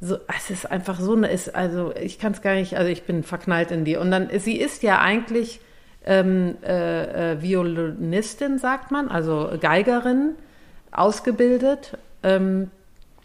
[0.00, 3.02] so, es ist einfach so eine, ist, also ich kann es gar nicht, also ich
[3.02, 3.96] bin verknallt in die.
[3.96, 5.60] Und dann, sie ist ja eigentlich
[6.06, 10.36] ähm, äh, äh, Violinistin, sagt man, also Geigerin,
[10.92, 11.98] ausgebildet.
[12.22, 12.70] Ähm,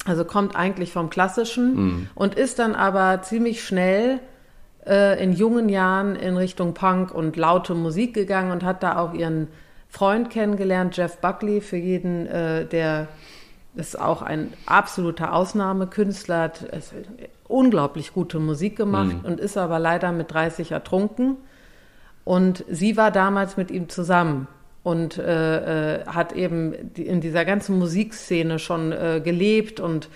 [0.05, 4.19] also kommt eigentlich vom Klassischen und ist dann aber ziemlich schnell
[4.85, 9.13] äh, in jungen Jahren in Richtung Punk und laute Musik gegangen und hat da auch
[9.13, 9.47] ihren
[9.89, 13.07] Freund kennengelernt, Jeff Buckley, für jeden, äh, der
[13.75, 16.93] ist auch ein absoluter Ausnahmekünstler, hat es-
[17.47, 21.37] unglaublich gute Musik gemacht und ist aber leider mit 30 ertrunken.
[22.23, 24.47] Und sie war damals mit ihm zusammen
[24.83, 30.09] und äh, äh, hat eben in dieser ganzen Musikszene schon äh, gelebt und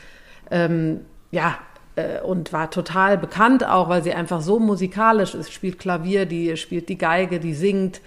[0.51, 1.01] ähm,
[1.31, 1.57] ja,
[1.95, 6.57] äh, und war total bekannt auch, weil sie einfach so musikalisch ist, spielt Klavier, die
[6.57, 8.01] spielt die Geige, die singt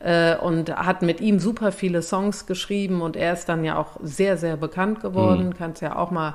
[0.00, 3.98] äh, und hat mit ihm super viele Songs geschrieben und er ist dann ja auch
[4.02, 5.54] sehr, sehr bekannt geworden.
[5.56, 6.34] Kannst ja auch mal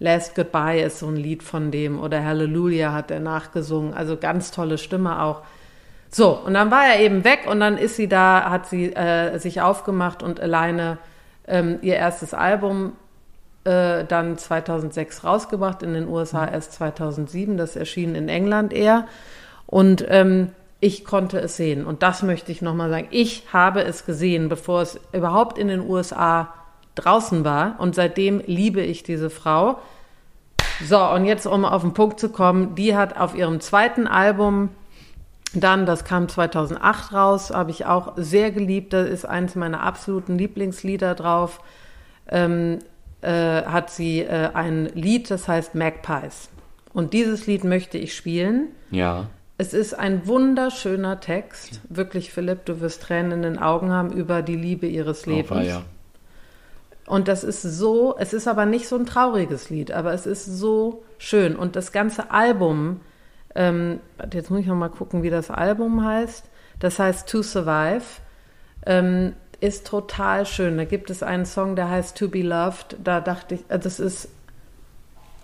[0.00, 3.94] Last Goodbye ist so ein Lied von dem oder Hallelujah hat er nachgesungen.
[3.94, 5.42] Also ganz tolle Stimme auch.
[6.10, 9.38] So, und dann war er eben weg und dann ist sie da, hat sie äh,
[9.38, 10.98] sich aufgemacht und alleine
[11.46, 12.92] ähm, ihr erstes Album
[13.64, 19.06] äh, dann 2006 rausgebracht, in den USA erst 2007, das erschien in England eher.
[19.66, 21.84] Und ähm, ich konnte es sehen.
[21.84, 23.08] Und das möchte ich nochmal sagen.
[23.10, 26.54] Ich habe es gesehen, bevor es überhaupt in den USA
[26.94, 27.76] draußen war.
[27.78, 29.78] Und seitdem liebe ich diese Frau.
[30.86, 34.70] So, und jetzt, um auf den Punkt zu kommen, die hat auf ihrem zweiten Album
[35.54, 38.92] dann, das kam 2008 raus, habe ich auch sehr geliebt.
[38.92, 41.60] Da ist eins meiner absoluten Lieblingslieder drauf.
[42.28, 42.80] Ähm,
[43.22, 46.50] äh, hat sie äh, ein Lied, das heißt Magpies.
[46.92, 48.68] Und dieses Lied möchte ich spielen.
[48.90, 49.26] Ja.
[49.56, 51.80] Es ist ein wunderschöner Text.
[51.88, 55.50] Wirklich, Philipp, du wirst Tränen in den Augen haben über die Liebe ihres Lebens.
[55.50, 55.82] Oh, ja.
[57.06, 60.44] Und das ist so, es ist aber nicht so ein trauriges Lied, aber es ist
[60.44, 61.56] so schön.
[61.56, 63.00] Und das ganze Album,
[63.54, 64.00] ähm,
[64.32, 66.44] jetzt muss ich noch mal gucken, wie das Album heißt.
[66.80, 68.04] Das heißt To Survive,
[68.86, 70.76] ähm, ist total schön.
[70.76, 72.96] Da gibt es einen Song, der heißt To Be Loved.
[73.02, 74.28] Da dachte ich, äh, das ist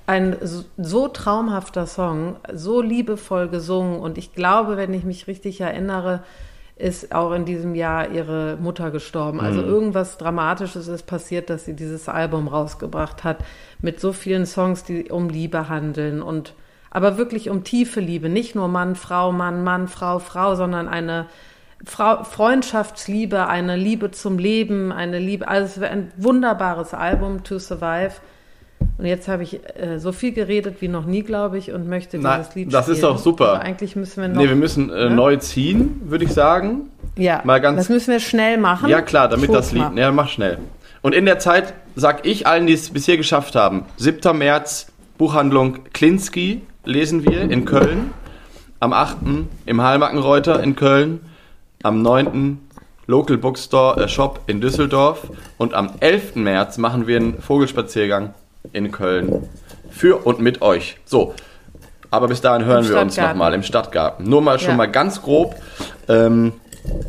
[0.06, 0.36] ein
[0.76, 4.00] so traumhafter Song, so liebevoll gesungen.
[4.00, 6.22] Und ich glaube, wenn ich mich richtig erinnere,
[6.76, 9.40] ist auch in diesem Jahr ihre Mutter gestorben.
[9.40, 9.68] Also Mhm.
[9.68, 13.38] irgendwas Dramatisches ist passiert, dass sie dieses Album rausgebracht hat
[13.80, 16.54] mit so vielen Songs, die um Liebe handeln und
[16.94, 21.26] aber wirklich um tiefe Liebe, nicht nur Mann, Frau, Mann, Mann, Frau, Frau, sondern eine
[21.84, 27.58] Frau, Freundschaftsliebe, eine Liebe zum Leben, eine Liebe, also es wäre ein wunderbares Album, To
[27.58, 28.12] Survive.
[28.98, 32.18] Und jetzt habe ich äh, so viel geredet wie noch nie, glaube ich, und möchte
[32.18, 33.12] Na, dieses Lied das ist spielen.
[33.12, 33.48] doch super.
[33.54, 34.36] Aber eigentlich müssen wir noch.
[34.40, 35.14] Nee, wir müssen äh, Ne?
[35.14, 36.90] neu ziehen, würde ich sagen.
[37.16, 38.88] ja, mal ganz- das müssen wir schnell machen.
[38.88, 39.82] Ja, klar, damit Ich das Lied.
[39.82, 39.98] mal.
[39.98, 40.58] Ja, mach schnell.
[41.02, 44.36] Und in der Zeit sag ich allen, die es bisher geschafft haben: 7.
[44.38, 48.12] März, Buchhandlung Klinski lesen wir in Köln.
[48.80, 49.16] Am 8.
[49.66, 51.20] im Hallmackenreuter in Köln.
[51.82, 52.58] Am 9.
[53.06, 55.28] Local Bookstore äh, Shop in Düsseldorf.
[55.58, 56.36] Und am 11.
[56.36, 58.34] März machen wir einen Vogelspaziergang
[58.72, 59.48] in Köln.
[59.90, 60.96] Für und mit euch.
[61.04, 61.34] So.
[62.10, 64.28] Aber bis dahin hören wir uns nochmal im Stadtgarten.
[64.28, 64.76] Nur mal schon Ja.
[64.76, 65.56] mal ganz grob.
[66.08, 66.52] Ähm,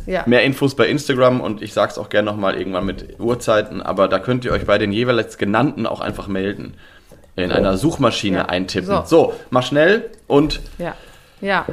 [0.06, 0.22] Ja.
[0.24, 4.18] Mehr Infos bei Instagram und ich sag's auch gerne nochmal irgendwann mit Uhrzeiten, aber da
[4.18, 6.72] könnt ihr euch bei den jeweils genannten auch einfach melden.
[7.36, 8.44] In einer Suchmaschine Ja.
[8.46, 8.88] eintippen.
[8.88, 9.04] So.
[9.04, 9.34] So.
[9.50, 10.94] mach schnell und Ja.
[11.40, 11.66] Ja.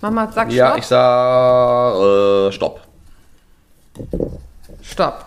[0.00, 0.78] Mama, sag ja, Stopp.
[0.78, 1.94] ich sag
[2.48, 2.80] äh, Stopp.
[4.82, 5.24] Stopp.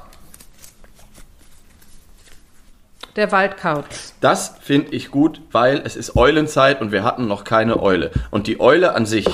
[3.16, 4.16] Der Waldkauz.
[4.22, 8.12] Das finde ich gut, weil es ist Eulenzeit und wir hatten noch keine Eule.
[8.32, 9.28] Und die Eule an sich,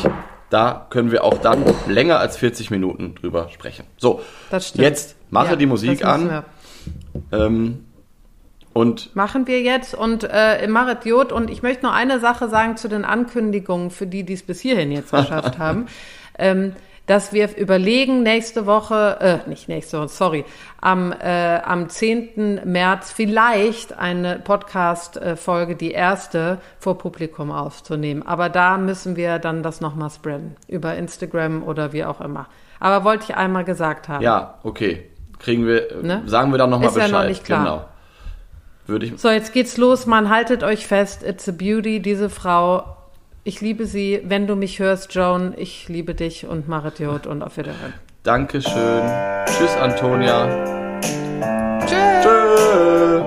[0.50, 3.86] da können wir auch dann länger als 40 Minuten drüber sprechen.
[3.98, 4.22] So,
[4.74, 6.44] jetzt mache Ja, die Musik an
[7.32, 7.86] ähm,
[8.74, 12.78] und Machen wir jetzt und äh, Marit Jod und ich möchte noch eine Sache sagen
[12.78, 15.88] zu den Ankündigungen für die, die es bis hierhin jetzt geschafft haben,
[16.38, 16.74] ähm,
[17.08, 20.46] dass wir überlegen nächste Woche, äh, nicht nächste Woche, sorry,
[20.80, 22.62] am, äh, am 10.
[22.66, 28.22] März vielleicht eine Podcast-Folge, die erste, vor Publikum aufzunehmen.
[28.26, 32.48] Aber da müssen wir dann das nochmal spreaden, über Instagram oder wie auch immer.
[32.80, 34.24] Aber wollte ich einmal gesagt haben.
[34.24, 35.10] ja, okay.
[35.40, 36.22] Kriegen wir, Ne?
[36.26, 37.22] sagen wir dann nochmal Ist ja Bescheid.
[37.22, 37.64] noch nicht klar.
[37.64, 37.86] Genau.
[38.90, 40.06] Würde ich, So, jetzt geht's los.
[40.06, 41.24] Man haltet euch fest.
[41.24, 42.00] It's a beauty.
[42.02, 42.98] Diese Frau.
[43.44, 44.22] Ich liebe sie.
[44.24, 47.94] Wenn du mich hörst, Joan, ich liebe dich und Marit Jod und auf Wiederhören.
[48.24, 49.04] Dankeschön.
[49.46, 51.00] Tschüss, Antonia.
[51.86, 52.24] Tschüss.
[52.24, 53.19] Tschö.